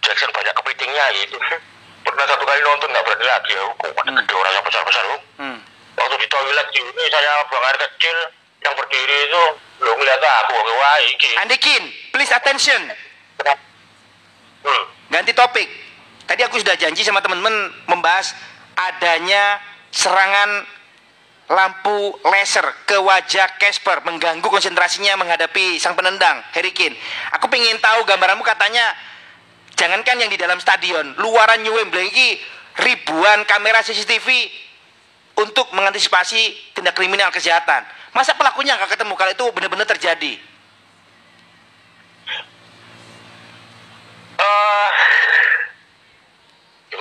Jackson 0.00 0.30
banyak 0.30 0.54
kepitingnya 0.54 1.04
gitu 1.16 1.36
pernah 2.02 2.24
satu 2.26 2.42
kali 2.42 2.60
nonton 2.60 2.88
nggak 2.88 3.04
berani 3.04 3.24
lagi 3.24 3.52
ya 3.52 3.62
kok 3.70 3.90
ada 3.92 4.02
Hmm. 4.04 4.18
gede 4.18 4.34
orang 4.34 4.52
yang 4.52 4.64
besar 4.64 4.82
besar 4.82 5.04
bung 5.06 5.22
Hmm. 5.38 5.58
waktu 5.94 6.14
di 6.16 6.26
toilet 6.26 6.66
di 6.68 6.80
ini 6.80 7.04
saya 7.08 7.30
buang 7.46 7.64
air 7.64 7.78
kecil 7.80 8.16
yang 8.62 8.74
berdiri 8.74 9.18
itu 9.26 9.42
lo 9.80 9.90
ngeliat 9.92 10.22
aku 10.22 10.54
wah 10.54 10.98
iki 11.04 11.30
Andikin, 11.36 11.82
please 12.10 12.30
attention. 12.30 12.78
hmm. 14.62 14.82
Ganti 15.10 15.32
topik. 15.34 15.66
Tadi 16.26 16.40
aku 16.46 16.58
sudah 16.62 16.78
janji 16.78 17.02
sama 17.02 17.20
teman-teman 17.20 17.70
membahas 17.90 18.32
adanya 18.76 19.60
serangan 19.92 20.64
lampu 21.52 22.16
laser 22.24 22.64
ke 22.88 22.96
wajah 22.96 23.60
Casper 23.60 24.00
mengganggu 24.08 24.46
konsentrasinya 24.46 25.20
menghadapi 25.20 25.76
sang 25.76 25.92
penendang 25.92 26.40
Harry 26.56 26.72
Kane. 26.72 26.96
Aku 27.36 27.50
pengen 27.52 27.76
tahu 27.82 28.08
gambaranmu 28.08 28.40
katanya 28.40 28.94
jangankan 29.76 30.16
yang 30.22 30.30
di 30.32 30.40
dalam 30.40 30.56
stadion, 30.62 31.12
luaran 31.20 31.60
New 31.60 31.76
Wembley 31.76 32.08
ini 32.08 32.28
ribuan 32.80 33.44
kamera 33.44 33.84
CCTV 33.84 34.48
untuk 35.36 35.68
mengantisipasi 35.76 36.72
tindak 36.72 36.96
kriminal 36.96 37.28
kejahatan. 37.28 37.84
Masa 38.16 38.36
pelakunya 38.36 38.76
nggak 38.76 38.96
ketemu 38.96 39.12
kalau 39.16 39.32
itu 39.32 39.46
benar-benar 39.52 39.88
terjadi? 39.88 40.32
Eh, 44.42 44.88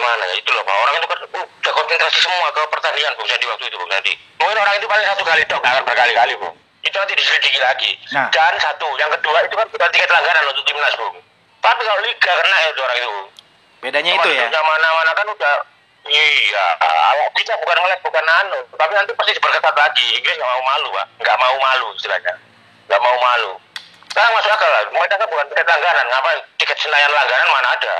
gimana 0.01 0.23
ya 0.25 0.35
itu 0.41 0.49
loh 0.49 0.65
pak 0.65 0.73
orang 0.81 0.95
itu 0.97 1.07
kan 1.13 1.19
uh, 1.21 1.45
jago 1.61 1.77
konsentrasi 1.77 2.19
semua 2.25 2.49
ke 2.49 2.61
pertandingan 2.73 3.13
Bung 3.13 3.29
Sandi 3.29 3.45
waktu 3.45 3.65
itu 3.69 3.77
Bung 3.77 3.91
Sandi. 3.93 4.13
Mungkin 4.41 4.57
orang 4.57 4.75
itu 4.81 4.87
paling 4.89 5.05
satu 5.05 5.21
kali 5.21 5.41
dong, 5.45 5.61
akan 5.61 5.83
berkali-kali 5.85 6.33
Bung. 6.41 6.55
Itu 6.81 6.95
nanti 6.97 7.13
diselidiki 7.13 7.59
lagi. 7.61 7.91
Nah. 8.17 8.33
Dan 8.33 8.57
satu, 8.57 8.89
yang 8.97 9.13
kedua 9.13 9.45
itu 9.45 9.53
kan 9.53 9.67
bukan 9.69 9.89
tiket 9.93 10.09
langganan 10.09 10.49
untuk 10.49 10.65
timnas 10.65 10.97
Bung. 10.97 11.21
Tapi 11.61 11.81
kalau 11.85 12.01
liga 12.01 12.31
kena 12.33 12.57
ya 12.57 12.69
itu 12.73 12.81
orang 12.81 12.97
itu. 12.97 13.11
Bedanya 13.85 14.11
itu 14.17 14.29
ya. 14.33 14.45
Mana-mana 14.49 15.11
kan 15.13 15.27
udah 15.29 15.55
Iya, 16.01 16.65
kita 17.37 17.53
bukan 17.61 17.77
ngeliat 17.77 18.01
bukan 18.01 18.25
anu, 18.25 18.57
tapi 18.73 18.89
nanti 18.97 19.13
pasti 19.13 19.37
diperketat 19.37 19.69
lagi. 19.77 20.17
Inggris 20.17 20.33
nggak 20.33 20.49
mau 20.49 20.63
malu, 20.65 20.89
pak, 20.97 21.05
nggak 21.21 21.37
mau 21.37 21.55
malu 21.61 21.93
istilahnya, 21.93 22.33
nggak 22.89 23.01
mau 23.05 23.13
malu. 23.21 23.53
Sekarang 24.09 24.33
masuk 24.33 24.49
akal 24.49 24.65
lah, 24.65 24.81
mereka 24.89 25.21
kan 25.21 25.29
bukan 25.29 25.45
tiket 25.53 25.67
langganan, 25.69 26.05
ngapain 26.09 26.41
tiket 26.57 26.77
senayan 26.81 27.13
langganan 27.13 27.53
mana 27.53 27.69
ada? 27.77 27.93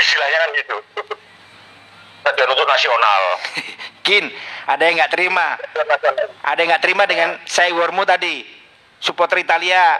Istilahnya 0.00 0.38
kan 0.38 0.50
gitu. 0.54 0.76
Stadion 2.28 2.50
untuk 2.52 2.68
nasional. 2.68 3.22
Kin, 4.06 4.28
ada 4.68 4.82
yang 4.84 5.00
nggak 5.00 5.12
terima. 5.12 5.56
Ada 6.44 6.58
yang 6.60 6.68
nggak 6.76 6.84
terima 6.84 7.04
dengan 7.08 7.40
saya 7.48 7.72
warmu 7.72 8.04
tadi. 8.04 8.44
Supporter 8.98 9.40
Italia, 9.40 9.96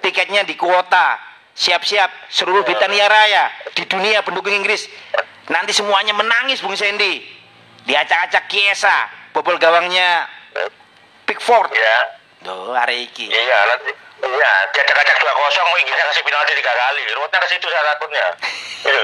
tiketnya 0.00 0.46
di 0.46 0.56
kuota. 0.56 1.20
Siap-siap 1.56 2.28
seluruh 2.28 2.68
Britania 2.68 3.08
Raya 3.08 3.48
di 3.72 3.84
dunia 3.88 4.20
pendukung 4.20 4.52
Inggris. 4.52 4.88
Nanti 5.48 5.72
semuanya 5.72 6.12
menangis 6.12 6.60
Bung 6.60 6.76
Sandy. 6.76 7.24
Diacak-acak 7.88 8.44
Kiesa, 8.50 9.08
bobol 9.32 9.56
gawangnya 9.56 10.28
Pickford. 11.24 11.70
ya, 11.72 12.15
Duh, 12.46 12.70
hari 12.72 13.10
iki. 13.10 13.26
iya 13.26 13.58
nanti. 13.66 13.90
Iya, 14.16 14.52
dia 14.72 14.82
acak 14.86 15.18
dua 15.20 15.32
kosong, 15.34 15.66
Inggrisnya 15.82 16.06
kasih 16.08 16.22
penalti 16.24 16.52
tiga 16.56 16.72
kali. 16.72 17.02
Ruwetnya 17.12 17.38
ke 17.42 17.48
situ 17.52 17.66
saya 17.68 17.84
takutnya. 17.84 18.26
Gitu. 18.86 19.02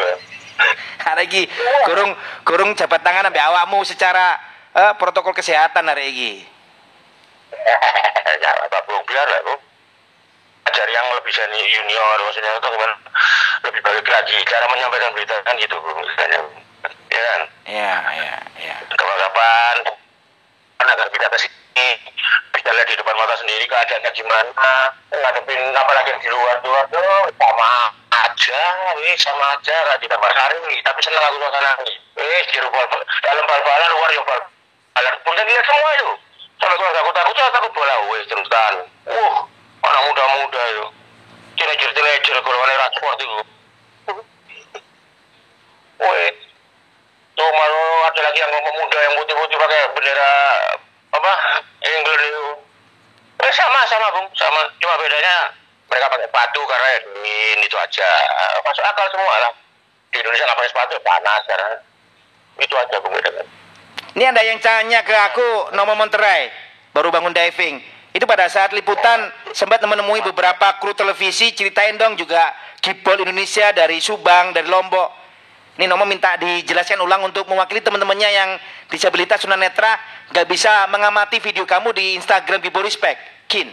Hari 1.10 1.26
iki 1.26 1.42
kurung 1.84 2.14
kurung 2.46 2.70
jabat 2.78 3.02
tangan 3.02 3.26
sampai 3.28 3.42
awakmu 3.42 3.82
secara 3.82 4.38
eh, 4.72 4.92
protokol 4.96 5.34
kesehatan 5.34 5.84
hari 5.90 6.14
iki. 6.14 6.32
ya 8.42 8.50
apa 8.64 8.78
biar 9.04 9.26
lah 9.28 9.40
bu 9.44 9.54
ajar 10.66 10.88
yang 10.88 11.06
lebih 11.20 11.32
seni 11.34 11.60
junior 11.68 12.16
maksudnya 12.24 12.50
itu 12.56 12.68
gimana 12.72 12.94
lebih 13.68 13.80
baik 13.84 14.06
lagi 14.08 14.36
cara 14.48 14.66
menyampaikan 14.72 15.12
berita 15.12 15.36
kan 15.44 15.54
gitu 15.60 15.76
bu 15.76 15.90
misalnya 16.00 16.40
ya 17.12 17.20
kan 17.20 17.40
Ya, 17.68 17.94
ya, 18.18 18.34
ya. 18.58 18.74
kapan-kapan 18.88 19.76
kan 19.84 19.94
agar 20.88 21.06
kita 21.10 21.26
ke 21.30 21.38
sini? 21.42 21.88
Bisa 22.54 22.70
lihat 22.72 22.88
di 22.88 22.96
depan 22.96 23.14
mata 23.16 23.34
sendiri 23.38 23.64
keadaannya 23.66 24.10
gimana? 24.14 24.72
Ngadepin 25.12 25.60
apalagi 25.74 26.10
yang 26.14 26.20
di 26.22 26.28
luar 26.30 26.56
tuh 26.62 26.72
aduh 26.72 27.24
sama 27.38 27.70
aja 28.12 28.62
wih 28.98 29.16
sama 29.18 29.44
aja 29.56 29.76
di 29.98 30.06
tambah 30.08 30.30
sari 30.30 30.58
tapi 30.82 31.00
senang 31.02 31.24
aku 31.26 31.36
ini. 31.86 31.94
Eh 32.18 32.40
di 32.50 32.58
bal 32.60 32.86
dalam 33.22 33.44
bal-balan 33.46 33.90
luar 33.92 34.10
ya 34.12 34.22
bal-balan. 34.26 35.14
Pun 35.22 35.34
lihat 35.36 35.64
semua 35.66 35.90
itu. 35.98 36.12
Sampai 36.62 36.76
gue 36.78 36.90
takut 36.94 37.14
takut 37.14 37.34
saya 37.34 37.50
takut 37.50 37.72
bola 37.74 37.94
wih 38.10 38.22
terusan 38.30 38.74
wah 39.10 39.36
anak 39.86 40.02
muda-muda 40.06 40.62
itu. 40.72 40.86
Teenager-teenager 41.52 42.36
golongan 42.42 42.80
Rashford 42.80 43.18
itu 43.20 43.38
wih 46.02 46.30
tuh 47.32 47.50
malu 47.54 47.82
ada 48.10 48.20
lagi 48.26 48.38
yang 48.42 48.52
pemuda 48.52 48.98
yang 48.98 49.14
putih-putih 49.16 49.56
pakai 49.56 49.80
bendera 49.96 50.32
apa 51.12 51.32
England 51.80 52.22
itu 52.28 52.46
eh 53.42 53.52
sama 53.54 53.80
sama 53.88 54.06
bung 54.14 54.28
sama 54.36 54.60
cuma 54.78 54.94
bedanya 55.00 55.54
mereka 55.88 56.12
pakai 56.12 56.26
sepatu 56.28 56.60
karena 56.68 56.88
ya 56.92 57.00
itu 58.02 58.10
aja 58.10 58.60
masuk 58.66 58.84
akal 58.84 59.06
semua 59.14 59.34
lah 59.46 59.52
di 60.10 60.16
Indonesia 60.18 60.50
pakai 60.50 60.70
sepatu 60.70 60.96
panas 61.06 61.40
karena 61.46 61.70
itu 62.58 62.74
aja 62.76 62.96
bung 63.00 63.14
Ini 64.12 64.24
ada 64.28 64.42
yang 64.44 64.58
tanya 64.60 65.00
ke 65.06 65.14
aku 65.14 65.72
Nomo 65.72 65.94
Monterai 65.96 66.52
baru 66.92 67.08
bangun 67.08 67.32
diving. 67.32 67.80
Itu 68.12 68.28
pada 68.28 68.44
saat 68.52 68.76
liputan 68.76 69.32
sempat 69.56 69.80
menemui 69.88 70.20
beberapa 70.20 70.76
kru 70.76 70.92
televisi 70.92 71.56
ceritain 71.56 71.96
dong 71.96 72.12
juga 72.20 72.52
Gipol 72.84 73.24
Indonesia 73.24 73.72
dari 73.72 74.04
Subang, 74.04 74.52
dari 74.52 74.68
Lombok. 74.68 75.08
Ini 75.80 75.88
Nomo 75.88 76.04
minta 76.04 76.36
dijelaskan 76.36 77.00
ulang 77.00 77.24
untuk 77.24 77.48
mewakili 77.48 77.80
teman-temannya 77.80 78.28
yang 78.28 78.50
disabilitas 78.92 79.40
tunanetra 79.40 79.96
nggak 80.28 80.44
bisa 80.44 80.84
mengamati 80.92 81.40
video 81.40 81.64
kamu 81.64 81.96
di 81.96 82.20
Instagram 82.20 82.60
Gipol 82.60 82.84
Respect. 82.84 83.48
Kin. 83.48 83.72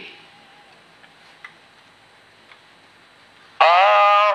Eh, 3.60 4.30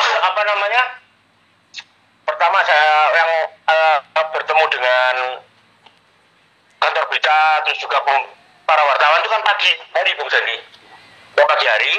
apa 0.00 0.40
namanya? 0.40 0.82
Pertama 2.24 2.58
saya 2.64 2.92
yang 3.12 3.30
eh, 3.68 3.98
bertemu 4.32 4.64
dengan 4.72 5.14
kantor 6.80 7.04
berita 7.12 7.36
terus 7.68 7.78
juga 7.80 8.00
pem- 8.04 8.28
para 8.64 8.82
wartawan 8.82 9.20
itu 9.20 9.30
kan 9.30 9.42
pagi 9.56 9.72
hari 9.96 10.12
Bung 10.20 10.28
Sandi. 10.28 10.56
Ya, 11.32 11.44
pagi 11.48 11.64
hari 11.64 11.92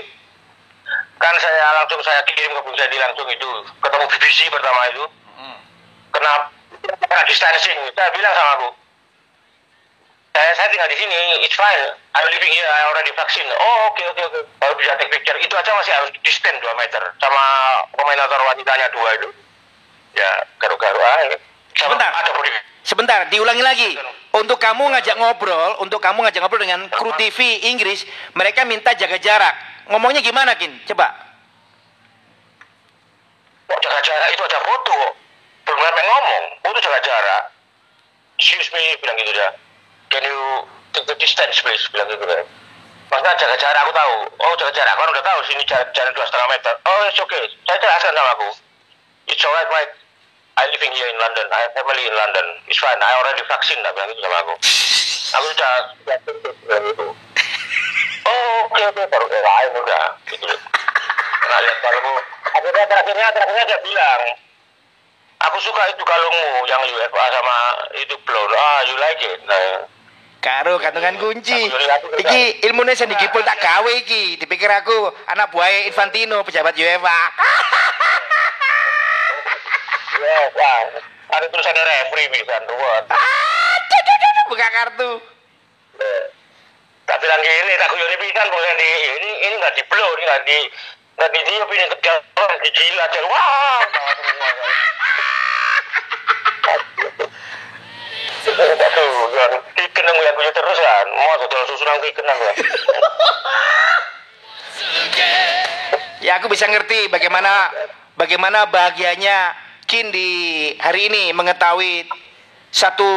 kan 1.17 1.33
saya 1.41 1.81
langsung 1.81 1.97
saya 2.05 2.21
kirim 2.29 2.53
ke 2.53 2.61
Bung 2.61 2.77
Sandi 2.77 3.01
langsung 3.01 3.25
itu 3.33 3.49
ketemu 3.81 4.05
BBC 4.13 4.39
pertama 4.53 4.81
itu. 4.93 5.03
Kenapa? 6.13 6.53
Karena 6.85 7.23
distancing. 7.25 7.81
Saya 7.97 8.13
bilang 8.13 8.29
sama 8.37 8.51
aku, 8.61 8.69
saya 10.37 10.53
saya 10.53 10.69
tinggal 10.69 10.85
di 10.85 11.01
sini, 11.01 11.17
it's 11.41 11.57
fine. 11.57 11.97
I'm 12.13 12.29
living 12.29 12.53
here, 12.53 12.69
I 12.69 12.93
already 12.93 13.09
vaksin. 13.17 13.49
Oh 13.49 13.89
oke 13.89 14.05
oke 14.05 14.21
oke. 14.21 14.39
Baru 14.61 14.77
bisa 14.77 14.93
take 15.01 15.09
picture. 15.17 15.37
Itu 15.41 15.57
aja 15.57 15.73
masih 15.73 15.97
harus 15.97 16.13
distance 16.21 16.61
2 16.61 16.77
meter 16.77 17.01
sama 17.17 17.41
komentator 17.97 18.37
wanitanya 18.53 18.85
dua 18.93 19.17
itu. 19.17 19.33
Ya 20.13 20.45
garu-garu 20.61 21.01
aja. 21.01 21.37
Sebentar. 21.73 22.13
Ada. 22.13 22.29
Sebentar, 22.85 23.19
diulangi 23.33 23.65
lagi. 23.65 23.89
Untuk 24.37 24.61
kamu 24.61 24.93
ngajak 24.93 25.17
ngobrol, 25.17 25.81
untuk 25.81 25.97
kamu 25.97 26.21
ngajak 26.21 26.45
ngobrol 26.45 26.61
dengan 26.61 26.85
kru 26.93 27.09
TV 27.17 27.65
Inggris, 27.73 28.05
mereka 28.37 28.61
minta 28.69 28.93
jaga 28.93 29.17
jarak. 29.17 29.55
Ngomongnya 29.89 30.21
gimana, 30.21 30.53
Kin? 30.53 30.69
Coba. 30.85 31.09
Kok 33.65 33.79
jaga 33.81 33.99
jarak 34.05 34.29
itu 34.29 34.43
ada 34.45 34.59
foto 34.61 34.91
kok. 34.93 35.13
Belum 35.65 35.79
sampai 35.81 36.05
ngomong. 36.05 36.43
Foto 36.61 36.79
jaga 36.85 36.99
jarak. 37.01 37.43
Excuse 38.37 38.69
me, 38.69 38.83
bilang 39.01 39.17
gitu 39.17 39.31
dia. 39.33 39.49
Can 40.13 40.21
you 40.21 40.39
take 40.93 41.09
the 41.09 41.17
distance 41.17 41.57
please? 41.65 41.81
Bilang 41.89 42.05
gitu 42.13 42.21
kan. 42.21 42.45
Maksudnya 43.09 43.33
jaga 43.41 43.55
jarak 43.57 43.79
aku 43.89 43.93
tahu. 43.95 44.15
Oh 44.37 44.53
jaga 44.61 44.71
jarak, 44.77 44.93
kan 44.93 45.07
udah 45.09 45.25
tahu 45.25 45.39
sini 45.49 45.63
jarak 45.65 45.89
jarak 45.97 46.13
dua 46.13 46.25
setengah 46.29 46.47
meter. 46.53 46.73
Oh 46.85 46.99
it's 47.09 47.17
okay. 47.17 47.41
Saya 47.65 47.77
jelaskan 47.81 48.13
sama 48.13 48.31
aku. 48.37 48.49
It's 49.27 49.43
alright, 49.43 49.69
Mike. 49.73 49.91
I 50.57 50.65
living 50.73 50.89
here 50.97 51.05
in 51.05 51.17
London. 51.21 51.45
I 51.53 51.69
have 51.69 51.73
family 51.77 52.01
in 52.09 52.15
London. 52.17 52.45
It's 52.65 52.81
fine. 52.81 52.97
I 52.97 53.13
already 53.21 53.45
vaksin 53.45 53.77
lah 53.85 53.93
bilang 53.93 54.09
gitu 54.09 54.25
sama 54.25 54.37
aku. 54.41 54.53
Aku 55.37 55.45
sudah 55.53 55.73
sudah 56.01 56.17
bilang 56.25 56.83
gitu. 56.89 57.05
Oh 58.25 58.57
oke 58.65 58.81
oke 58.89 59.03
baru 59.05 59.25
eh 59.29 59.41
lain 59.45 59.71
udah 59.77 60.05
gitu. 60.33 60.49
Nah 61.47 61.57
lihat 61.61 61.77
kalungmu. 61.85 62.15
Akhirnya 62.57 62.85
terakhirnya 62.89 63.27
terakhirnya 63.37 63.63
dia 63.69 63.79
bilang, 63.85 64.21
aku 65.45 65.57
suka 65.61 65.81
itu 65.93 66.01
kalungmu 66.01 66.65
yang 66.65 66.81
UFA 66.89 67.25
sama 67.37 67.57
itu 68.01 68.15
blonde. 68.25 68.57
Ah 68.57 68.81
you 68.89 68.95
like 68.97 69.21
it. 69.21 69.39
Nah, 69.45 69.85
Karo 70.41 70.81
kantongan 70.81 71.21
kunci. 71.21 71.69
Iki 72.17 72.65
ilmune 72.65 72.97
sing 72.97 73.09
digipul 73.09 73.45
tak 73.45 73.61
gawe 73.61 73.91
iki. 73.93 74.41
Dipikir 74.41 74.69
aku 74.69 75.09
anak 75.29 75.53
buah 75.53 75.85
Infantino, 75.85 76.41
pejabat 76.41 76.73
UEFA. 76.77 77.19
UEFA. 80.27 80.73
Ada 81.27 81.45
tulisannya 81.51 81.83
referee 81.83 82.31
bisa 82.35 82.55
ruwet. 82.67 83.03
Aduh, 83.07 83.97
aduh, 83.99 84.15
aduh, 84.15 84.43
buka 84.51 84.67
kartu. 84.71 85.11
Tak 87.07 87.17
bilang 87.23 87.39
gini, 87.39 87.73
tak 87.79 87.87
kuyoni 87.87 88.15
pisan 88.19 88.47
bukan 88.51 88.75
di 88.75 88.89
ini 89.15 89.31
ini 89.47 89.55
nggak 89.55 89.75
di 89.79 89.83
blow, 89.87 90.09
ini 90.19 90.23
nggak 90.27 90.43
di 90.43 90.59
nggak 91.17 91.29
di 91.31 91.39
dia 91.47 91.63
ini 91.63 91.85
tegal, 91.95 92.17
di 92.59 92.69
jilat 92.75 93.07
aja. 93.07 93.19
Wah. 93.31 93.81
Aduh, 98.47 99.11
kan 99.91 100.03
yang 100.03 100.17
lihat 100.19 100.35
gue 100.35 100.51
terus 100.51 100.77
kan, 100.79 101.07
mau 101.15 101.35
dodol 101.39 101.63
susu 101.67 101.83
nang 101.83 101.99
tiken 102.03 102.27
aku. 102.27 102.47
Ya 106.23 106.39
aku 106.39 106.47
bisa 106.51 106.67
ngerti 106.67 107.07
bagaimana 107.07 107.71
bagaimana 108.19 108.67
bahagianya 108.67 109.55
Kin 109.87 110.11
di 110.11 110.29
hari 110.83 111.07
ini 111.07 111.31
mengetahui 111.31 112.05
satu 112.67 113.07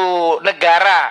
negara 0.47 1.11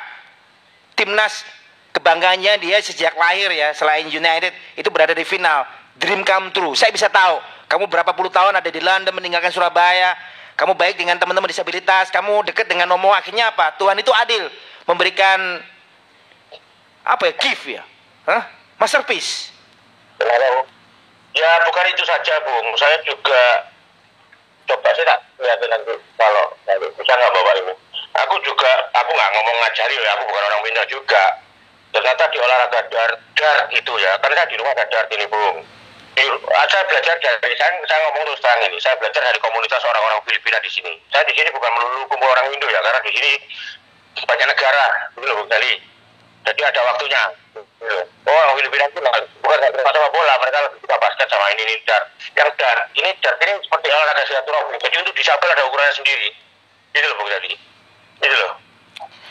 timnas 0.96 1.44
kebanggaannya 1.92 2.64
dia 2.64 2.80
sejak 2.80 3.12
lahir 3.20 3.52
ya 3.52 3.76
selain 3.76 4.08
United 4.08 4.56
itu 4.80 4.88
berada 4.88 5.12
di 5.12 5.28
final 5.28 5.68
dream 6.00 6.24
come 6.24 6.48
true 6.56 6.72
saya 6.80 6.96
bisa 6.96 7.12
tahu 7.12 7.44
kamu 7.68 7.92
berapa 7.92 8.16
puluh 8.16 8.32
tahun 8.32 8.56
ada 8.56 8.72
di 8.72 8.80
London 8.80 9.12
meninggalkan 9.12 9.52
Surabaya 9.52 10.16
kamu 10.56 10.80
baik 10.80 10.96
dengan 10.96 11.20
teman-teman 11.20 11.52
disabilitas 11.52 12.08
kamu 12.08 12.48
dekat 12.48 12.72
dengan 12.72 12.88
Nomo 12.88 13.12
akhirnya 13.12 13.52
apa 13.52 13.76
Tuhan 13.76 14.00
itu 14.00 14.16
adil 14.16 14.48
memberikan 14.88 15.60
apa 17.04 17.24
ya 17.28 17.34
gift 17.36 17.64
ya 17.68 17.84
Hah? 18.24 18.44
masterpiece? 18.80 19.52
Ya 21.40 21.52
bukan 21.64 21.86
itu 21.94 22.04
saja, 22.04 22.34
Bung. 22.44 22.68
Saya 22.76 22.98
juga 23.06 23.70
coba 24.70 24.90
sih 24.94 25.02
tak 25.02 25.20
lihat 25.42 25.60
nanti 25.66 25.94
kalau 26.14 26.46
kalau 26.70 26.88
bisa 26.94 27.14
nggak 27.18 27.34
bawa 27.34 27.52
ini. 27.58 27.74
Aku 28.26 28.36
juga, 28.42 28.72
aku 28.94 29.10
nggak 29.14 29.32
ngomong 29.38 29.58
ngajari 29.64 29.96
ya, 29.96 30.12
aku 30.18 30.24
bukan 30.30 30.44
orang 30.50 30.62
pintar 30.66 30.86
juga. 30.90 31.24
Ternyata 31.90 32.24
di 32.30 32.38
olahraga 32.38 32.80
dar, 32.90 33.12
dar 33.34 33.58
itu 33.74 33.94
ya, 33.98 34.14
kan 34.22 34.34
di 34.34 34.56
rumah 34.58 34.74
ada 34.78 34.86
dart 34.90 35.10
ini 35.10 35.26
bung. 35.26 35.66
Di, 36.14 36.26
ah, 36.26 36.66
saya 36.70 36.84
belajar 36.90 37.16
dari 37.18 37.56
saya, 37.58 37.72
saya 37.86 38.00
ngomong 38.10 38.28
terus 38.28 38.42
terang 38.44 38.62
ini, 38.66 38.78
saya 38.82 38.98
belajar 38.98 39.22
dari 39.24 39.40
komunitas 39.42 39.82
orang-orang 39.86 40.22
Filipina 40.26 40.60
di 40.62 40.70
sini. 40.70 40.94
Saya 41.10 41.26
di 41.26 41.34
sini 41.34 41.50
bukan 41.54 41.72
melulu 41.74 42.06
kumpul 42.12 42.30
orang 42.30 42.50
Indo 42.54 42.68
ya, 42.70 42.82
karena 42.82 43.02
di 43.02 43.12
sini 43.14 43.32
banyak 44.26 44.48
negara, 44.52 44.86
gitu 45.16 45.34
Bung 45.34 45.50
Gali. 45.50 45.74
Jadi 46.46 46.62
ada 46.64 46.80
waktunya. 46.88 47.22
Oh, 48.28 48.36
orang 48.36 48.56
Filipina 48.60 48.86
itu 48.92 49.00
bukan 49.42 49.58
terima 49.60 49.92
sama 49.92 50.10
bola, 50.14 50.34
mereka 50.44 50.58
lebih 50.68 50.80
suka 50.84 50.96
basket 51.00 51.28
sama 51.32 51.46
ini 51.56 51.62
ini 51.66 51.76
dart. 51.88 52.06
Yang 52.36 52.50
dart, 52.60 52.82
ini 52.94 53.10
dart 53.24 53.38
ini 53.42 53.54
seperti 53.64 53.88
olahraga 53.90 54.24
silaturahmi. 54.28 54.78
Jadi 54.80 54.96
untuk 55.02 55.16
disabel 55.16 55.50
ada 55.50 55.64
ukurannya 55.66 55.96
sendiri. 55.96 56.30
Gitu 56.94 57.06
loh, 57.08 57.16
Bung 57.18 57.30
Gali. 57.32 57.54
Gitu 58.20 58.36
loh. 58.36 58.54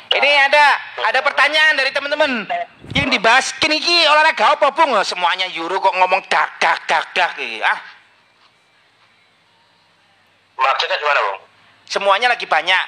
Ini 0.08 0.30
ada 0.48 0.64
ada 1.04 1.20
pertanyaan 1.20 1.76
dari 1.76 1.92
teman-teman 1.92 2.48
yang 2.96 3.08
dibahas 3.12 3.52
kini 3.60 3.76
ki 3.76 4.08
olahraga 4.08 4.56
apa 4.56 4.72
bung 4.72 4.96
semuanya 5.04 5.44
Euro 5.52 5.76
kok 5.84 5.92
ngomong 5.92 6.24
dak 6.32 6.56
dak 6.56 6.80
dak 6.88 7.12
dak 7.12 7.36
ah 7.60 7.80
Maksudnya 10.58 10.96
gimana, 10.98 11.20
Bung? 11.22 11.38
semuanya 11.88 12.28
lagi 12.28 12.44
banyak 12.44 12.84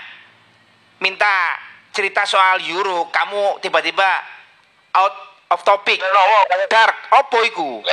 minta 1.01 1.57
cerita 2.01 2.25
soal 2.25 2.65
Euro 2.65 3.13
kamu 3.13 3.61
tiba-tiba 3.61 4.09
out 4.97 5.15
of 5.53 5.61
topic. 5.61 6.01
Dark 6.73 6.97
opo 7.13 7.45
iku? 7.45 7.85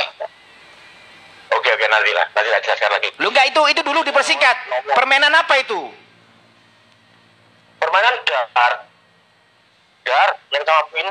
Oke 1.48 1.68
oke 1.68 1.84
nanti 1.92 2.12
lah, 2.16 2.24
nanti 2.32 2.48
lah 2.48 2.60
jelaskan 2.64 2.88
lagi. 2.96 3.08
lu 3.20 3.28
enggak 3.28 3.52
itu 3.52 3.60
itu 3.68 3.80
dulu 3.84 4.00
dipersingkat. 4.00 4.56
Permainan 4.96 5.36
apa 5.36 5.60
itu? 5.60 5.92
Permainan 7.76 8.14
dar, 8.24 8.72
dar 10.08 10.30
yang 10.56 10.64
sama 10.64 10.82
pin 10.88 11.08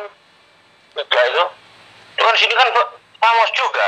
itu, 0.98 1.46
itu 2.18 2.22
kan 2.26 2.36
sini 2.42 2.54
kan 2.58 2.68
famos 3.22 3.50
juga 3.54 3.88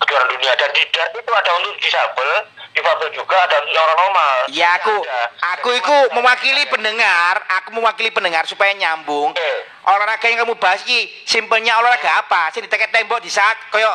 kejuaraan 0.00 0.28
dunia. 0.30 0.52
Dan 0.58 0.70
di 0.74 0.82
dar 0.94 1.08
itu 1.10 1.32
ada 1.34 1.50
untuk 1.58 1.74
disabel, 1.82 2.30
difabel 2.74 3.08
juga 3.14 3.36
ada 3.44 3.56
untuk 3.62 3.74
orang 3.74 3.98
normal. 3.98 4.34
ya 4.48 4.68
aku 4.78 4.94
Ada. 5.02 5.20
aku 5.58 5.68
itu 5.74 5.96
mewakili 6.14 6.62
pendengar 6.70 7.42
aku 7.60 7.68
mewakili 7.74 8.10
pendengar 8.14 8.46
supaya 8.46 8.72
nyambung. 8.74 9.34
Oke. 9.34 9.52
olahraga 9.88 10.26
yang 10.28 10.44
kamu 10.44 10.54
bahas 10.60 10.84
ki 10.84 11.10
simpelnya 11.24 11.80
olahraga 11.80 12.22
apa? 12.22 12.52
Sih 12.52 12.62
ditekek 12.62 12.92
tembok 12.92 13.24
di 13.24 13.30
saat 13.32 13.56
koyo 13.72 13.88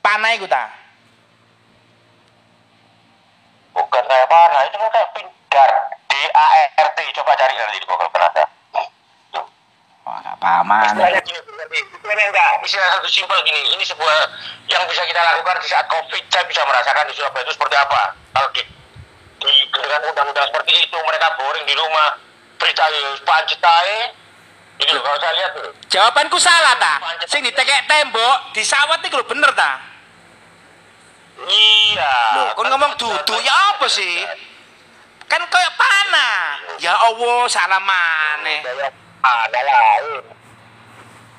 panah 0.00 0.32
iku 0.34 0.46
ta? 0.46 0.70
Bukan 3.72 4.04
kayak 4.04 4.28
mana, 4.28 4.68
itu 4.68 4.76
kan 4.76 4.90
kayak 4.92 5.08
pin 5.16 5.26
dar, 5.48 5.70
D 6.04 6.12
A 6.36 6.46
R 6.76 6.88
T. 6.92 6.98
Coba 7.16 7.32
cari 7.32 7.56
nanti 7.56 7.80
di 7.80 7.88
Google 7.88 8.12
pernah 8.12 8.28
Istilahnya 10.42 11.22
istilahnya 11.22 12.24
enggak, 12.28 12.50
istilah 12.66 12.88
satu 12.98 13.08
simpel 13.08 13.38
gini, 13.46 13.60
ini 13.78 13.84
sebuah 13.86 14.16
yang 14.66 14.82
bisa 14.90 15.06
kita 15.06 15.20
lakukan 15.22 15.56
di 15.62 15.68
saat 15.70 15.86
COVID, 15.86 16.22
saya 16.28 16.44
bisa 16.50 16.62
merasakan 16.66 17.06
di 17.06 17.14
Surabaya 17.14 17.42
itu 17.46 17.52
seperti 17.54 17.76
apa. 17.78 18.02
Kalau 18.34 18.48
di, 18.50 18.62
di 19.38 19.52
dengan 19.70 20.00
undang-undang 20.10 20.46
seperti 20.50 20.72
itu, 20.82 20.96
mereka 21.06 21.26
boring 21.38 21.64
di 21.64 21.74
rumah, 21.78 22.18
berita 22.58 22.84
pancet 23.22 23.62
ae. 23.62 23.98
Ini 24.82 24.90
loh, 24.98 25.02
kalau 25.04 25.18
saya 25.20 25.32
lihat 25.38 25.50
tuh. 25.54 25.70
jawabanku 25.92 26.40
salah 26.40 26.74
ta 26.80 26.98
sing 27.28 27.44
ditekek 27.44 27.86
tembok 27.86 28.50
disawat 28.56 29.04
lho 29.04 29.22
bener 29.28 29.52
ta 29.54 29.92
Iya. 31.42 32.14
Loh, 32.38 32.48
kon 32.54 32.70
ngomong 32.70 32.94
dudu 32.94 33.34
ya 33.42 33.74
apa 33.74 33.86
sih? 33.90 34.22
Kan 35.26 35.42
koyo 35.48 35.70
panah. 35.74 36.60
Ya 36.78 36.94
Allah, 36.94 37.50
salah 37.50 37.82
maneh. 37.82 38.62
Ada 39.22 39.60
lain. 39.62 40.22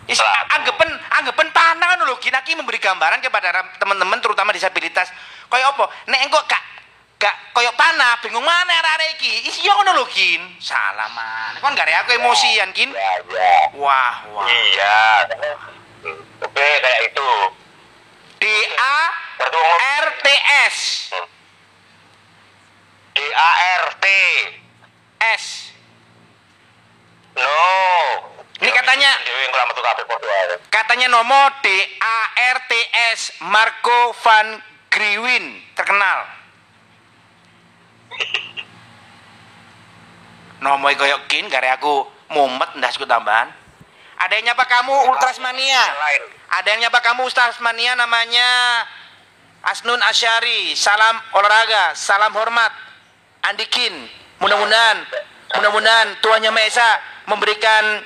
Is, 0.08 0.20
anggapan 0.52 0.90
anggapan 1.20 1.48
panah 1.56 1.96
kan 1.96 2.04
lho 2.04 2.16
Kin. 2.20 2.36
Aki 2.36 2.60
memberi 2.60 2.80
gambaran 2.80 3.20
kepada 3.24 3.64
teman-teman 3.80 4.20
terutama 4.20 4.52
disabilitas. 4.52 5.12
Koyo 5.48 5.68
apa? 5.76 5.88
Nek 6.08 6.28
engko 6.28 6.40
gak 6.48 6.64
gak 7.20 7.36
koyo 7.56 7.72
panah, 7.80 8.20
bingung 8.20 8.44
mana 8.44 8.74
arek 8.96 9.20
iki. 9.20 9.48
Is 9.48 9.60
yo 9.64 9.72
ngono 9.80 9.96
lho 10.00 10.06
Kin. 10.12 10.44
Salah 10.60 11.08
maneh. 11.12 11.60
Kon 11.60 11.76
gak 11.76 11.88
aku 12.04 12.16
emosian 12.20 12.72
Kin. 12.76 12.92
Ya, 12.92 13.14
ya. 13.32 13.56
Wah, 13.80 14.16
wah. 14.32 14.48
Iya. 14.48 15.00
Oke, 16.44 16.68
kayak 16.84 17.02
itu. 17.08 17.30
D 18.44 18.46
A 18.76 19.00
R 20.04 20.08
T 20.20 20.28
S. 20.68 20.78
D 23.16 23.18
A 23.24 23.52
R 23.80 23.86
T. 24.04 24.06
S. 25.40 25.73
No. 27.34 27.50
Ini 28.62 28.72
katanya- 28.72 29.18
ae. 29.18 29.46
Katanya 30.70 31.08
nomor 31.10 31.50
D 31.66 31.68
A 32.00 32.18
R 32.56 32.58
T 32.70 32.72
S 33.18 33.34
Marco 33.42 34.14
van 34.22 34.62
Griwin 34.94 35.58
terkenal. 35.74 36.30
Nomor 40.64 40.96
koyok 40.96 41.28
kin 41.28 41.52
gare 41.52 41.76
aku 41.76 42.08
mumet 42.32 42.72
ndas 42.80 42.96
ku 42.96 43.04
tambahan. 43.04 43.52
Ada 44.22 44.40
yang 44.40 44.54
nyapa 44.54 44.64
kamu 44.64 45.12
Ultrasmania. 45.12 45.84
Ada 46.56 46.68
yang 46.72 46.88
nyapa 46.88 47.04
kamu 47.04 47.28
Ultrasmania 47.28 48.00
namanya 48.00 48.48
Asnun 49.68 50.00
Asyari. 50.08 50.72
Salam 50.80 51.20
olahraga, 51.36 51.92
salam 51.98 52.32
hormat. 52.32 52.72
Andikin. 53.44 54.08
Mudah-mudahan 54.40 55.04
mudah-mudahan 55.60 56.16
Tuhan 56.24 56.48
Yang 56.48 56.56
Maha 56.56 56.68
Esa 56.72 56.90
memberikan 57.28 58.04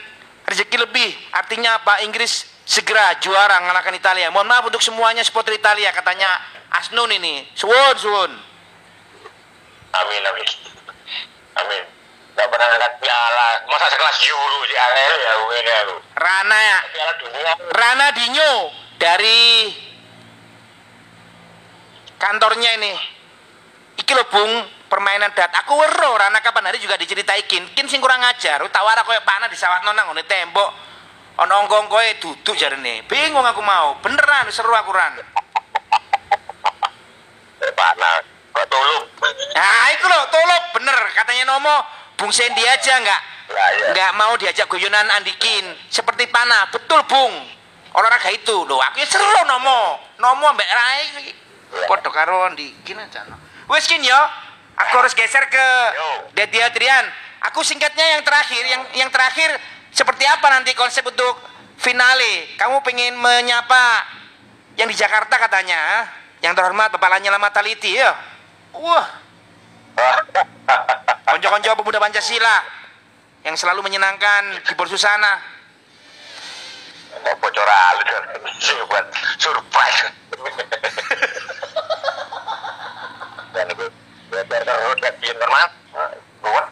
rezeki 0.47 0.77
lebih. 0.88 1.10
Artinya 1.34 1.82
Pak 1.84 2.03
Inggris 2.08 2.47
segera 2.67 3.15
juara 3.23 3.60
mengalahkan 3.63 3.95
Italia. 3.95 4.27
Mohon 4.32 4.47
maaf 4.51 4.63
untuk 4.67 4.84
semuanya 4.84 5.23
supporter 5.23 5.56
Italia 5.56 5.91
katanya 5.95 6.27
Asnun 6.75 7.12
ini. 7.15 7.47
Suwun 7.56 7.95
suwun. 7.95 8.32
Amin 9.97 10.21
amin. 10.23 10.47
Amin. 11.63 11.84
Gak 12.38 12.47
pernah 12.53 12.67
angkat 12.69 12.93
piala. 13.01 13.49
Masa 13.65 13.89
sekelas 13.89 14.17
Euro 14.30 14.60
di 14.69 14.75
AL 14.77 15.13
ya 15.17 15.34
ini 15.58 15.71
aku. 15.82 15.95
Rana 16.21 16.60
ya. 16.60 16.80
Rana 17.73 18.08
Dinyo 18.13 18.51
dari 19.01 19.73
kantornya 22.21 22.77
ini. 22.77 22.93
Iki 23.97 24.13
lho 24.13 24.25
Bung, 24.30 24.53
permainan 24.88 25.32
dat. 25.36 25.52
Aku 25.63 25.78
wero 25.78 26.17
Rana 26.17 26.39
kapan 26.41 26.71
hari 26.71 26.82
juga 26.82 26.97
diceritaikin. 26.97 27.76
Kin 27.76 27.88
sing 27.88 28.02
kurang 28.02 28.23
ajar. 28.23 28.63
Tawara 28.71 29.04
koyo 29.04 29.21
panah 29.23 29.47
di 29.52 29.56
sawat 29.60 29.84
nonang 29.84 30.12
ngene 30.12 30.23
tembok. 30.26 30.69
Ono 31.38 31.54
ongkong-koe 31.67 32.17
duduk 32.17 32.58
jarene. 32.58 33.06
Bingung 33.06 33.45
aku 33.45 33.62
mau. 33.62 34.02
Beneran 34.02 34.50
seru 34.50 34.73
aku 34.73 34.89
ran. 34.89 35.13
Eh, 37.62 37.71
Panas. 37.78 38.26
Kok 38.56 38.65
tolong. 38.65 39.06
Nah, 39.54 39.86
iku 39.93 40.06
lho, 40.10 40.19
tolok 40.34 40.63
bener 40.82 40.97
katanya 41.13 41.43
Nomo. 41.54 41.78
Bung 42.17 42.34
Sendi 42.34 42.65
aja 42.65 42.97
nggak 42.97 43.21
Lah 43.47 43.69
ya. 43.78 43.86
nggak 43.93 44.12
mau 44.17 44.34
diajak 44.36 44.65
guyonan 44.67 45.06
Andikin 45.13 45.63
seperti 45.88 46.26
panah 46.34 46.67
betul 46.73 47.06
Bung 47.06 47.30
olahraga 47.93 48.34
itu 48.34 48.65
loh 48.65 48.82
aku 48.82 49.00
ya 49.00 49.08
seru 49.08 49.45
Nomo 49.45 50.02
Nomo 50.17 50.50
mbak 50.52 50.65
Rai 50.65 51.06
podo 51.86 52.10
karo 52.10 52.50
Andikin 52.50 52.97
aja 52.97 53.21
no. 53.30 53.38
wes 53.69 53.86
kin 53.86 54.02
yo 54.02 54.17
aku 54.78 54.94
harus 55.02 55.13
geser 55.18 55.46
ke. 55.50 55.68
Dedi 56.38 56.62
Adrian 56.62 57.06
aku 57.46 57.62
singkatnya 57.62 58.18
yang 58.18 58.24
terakhir 58.26 58.63
yang 58.66 58.84
yang 58.98 59.10
terakhir 59.10 59.50
seperti 59.94 60.26
apa 60.26 60.48
nanti 60.54 60.74
konsep 60.78 61.06
untuk 61.06 61.38
finale 61.78 62.54
kamu 62.58 62.82
pengen 62.82 63.18
menyapa 63.18 64.06
yang 64.78 64.90
di 64.90 64.96
Jakarta 64.98 65.38
katanya 65.38 65.78
ah? 65.78 66.04
yang 66.42 66.54
terhormat 66.54 66.94
Bapak 66.94 67.10
Lanyala 67.18 67.42
Mataliti 67.42 67.98
ya 67.98 68.13
wah 68.74 69.06
konco-konco 71.34 71.82
pemuda 71.82 71.98
Pancasila 72.02 72.78
yang 73.48 73.56
selalu 73.56 73.80
menyenangkan 73.88 74.60
di 74.60 74.76
Susana. 74.92 75.40
Bocor 77.40 77.63
halus. 77.63 78.76
Buat 78.92 79.08
surprise. 79.40 80.12
Dan 84.38 84.45
itu. 84.45 84.50
Biar 84.52 84.63
terus 84.65 84.97
lihat 85.02 85.15
pinter 85.17 85.50
mas. 85.50 85.71
Buat. 86.43 86.65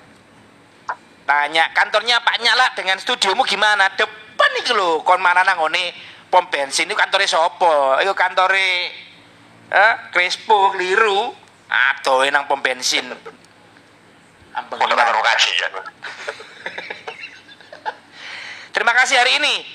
Tanya 1.26 1.74
kantornya 1.74 2.22
Pak 2.22 2.38
Nyala 2.38 2.70
dengan 2.78 3.02
studiomu 3.02 3.42
gimana? 3.42 3.90
Depan 3.98 4.52
itu 4.62 4.78
loh, 4.78 5.02
kon 5.02 5.18
mana 5.18 5.42
nangone 5.42 5.90
pom 6.30 6.46
bensin 6.54 6.86
itu 6.86 6.94
kantornya 6.94 7.26
sopo? 7.26 7.98
Itu 7.98 8.14
kantore 8.14 8.94
eh, 9.74 9.94
Crespo, 10.14 10.70
keliru. 10.78 11.34
Atau 11.66 12.22
nang 12.30 12.46
pom 12.46 12.62
bensin. 12.62 13.10
Kajian. 15.26 15.72
Terima 18.76 18.94
kasih 18.94 19.18
hari 19.18 19.42
ini. 19.42 19.66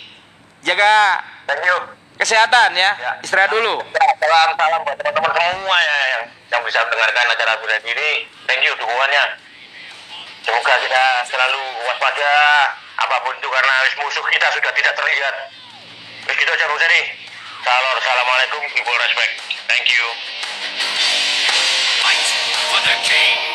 Jaga 0.62 1.18
Thank 1.50 1.66
you. 1.66 1.99
Kesehatan 2.20 2.76
ya. 2.76 2.92
Ya. 3.00 3.12
Istirahat 3.24 3.48
dulu. 3.48 3.80
Ya, 3.80 4.06
salam 4.20 4.52
salam 4.54 4.80
buat 4.85 4.96
teman-teman 5.00 5.33
semua 5.33 5.76
ya 5.80 5.96
yang 6.12 6.22
yang 6.52 6.62
bisa 6.68 6.78
mendengarkan 6.85 7.24
acara 7.33 7.52
bulan 7.59 7.80
ini. 7.83 8.11
Thank 8.44 8.62
you 8.68 8.76
dukungannya. 8.76 9.24
Semoga 10.44 10.74
kita 10.85 11.04
selalu 11.28 11.62
waspada 11.88 12.30
apa 13.00 13.16
pun 13.24 13.33
itu 13.37 13.48
karena 13.48 13.74
musuh 14.04 14.24
kita 14.28 14.46
sudah 14.52 14.72
tidak 14.76 14.92
terlihat. 14.92 15.35
Begitu 16.28 16.50
aja 16.52 16.64
Bung 16.68 16.80
Seri. 16.80 17.02
Salam, 17.61 17.92
assalamualaikum, 17.92 18.62
people 18.72 18.96
respect. 19.04 19.33
Thank 19.68 19.85
you. 19.92 20.04
Fight 22.00 22.24
for 22.72 22.80
the 22.88 22.96
king. 23.04 23.49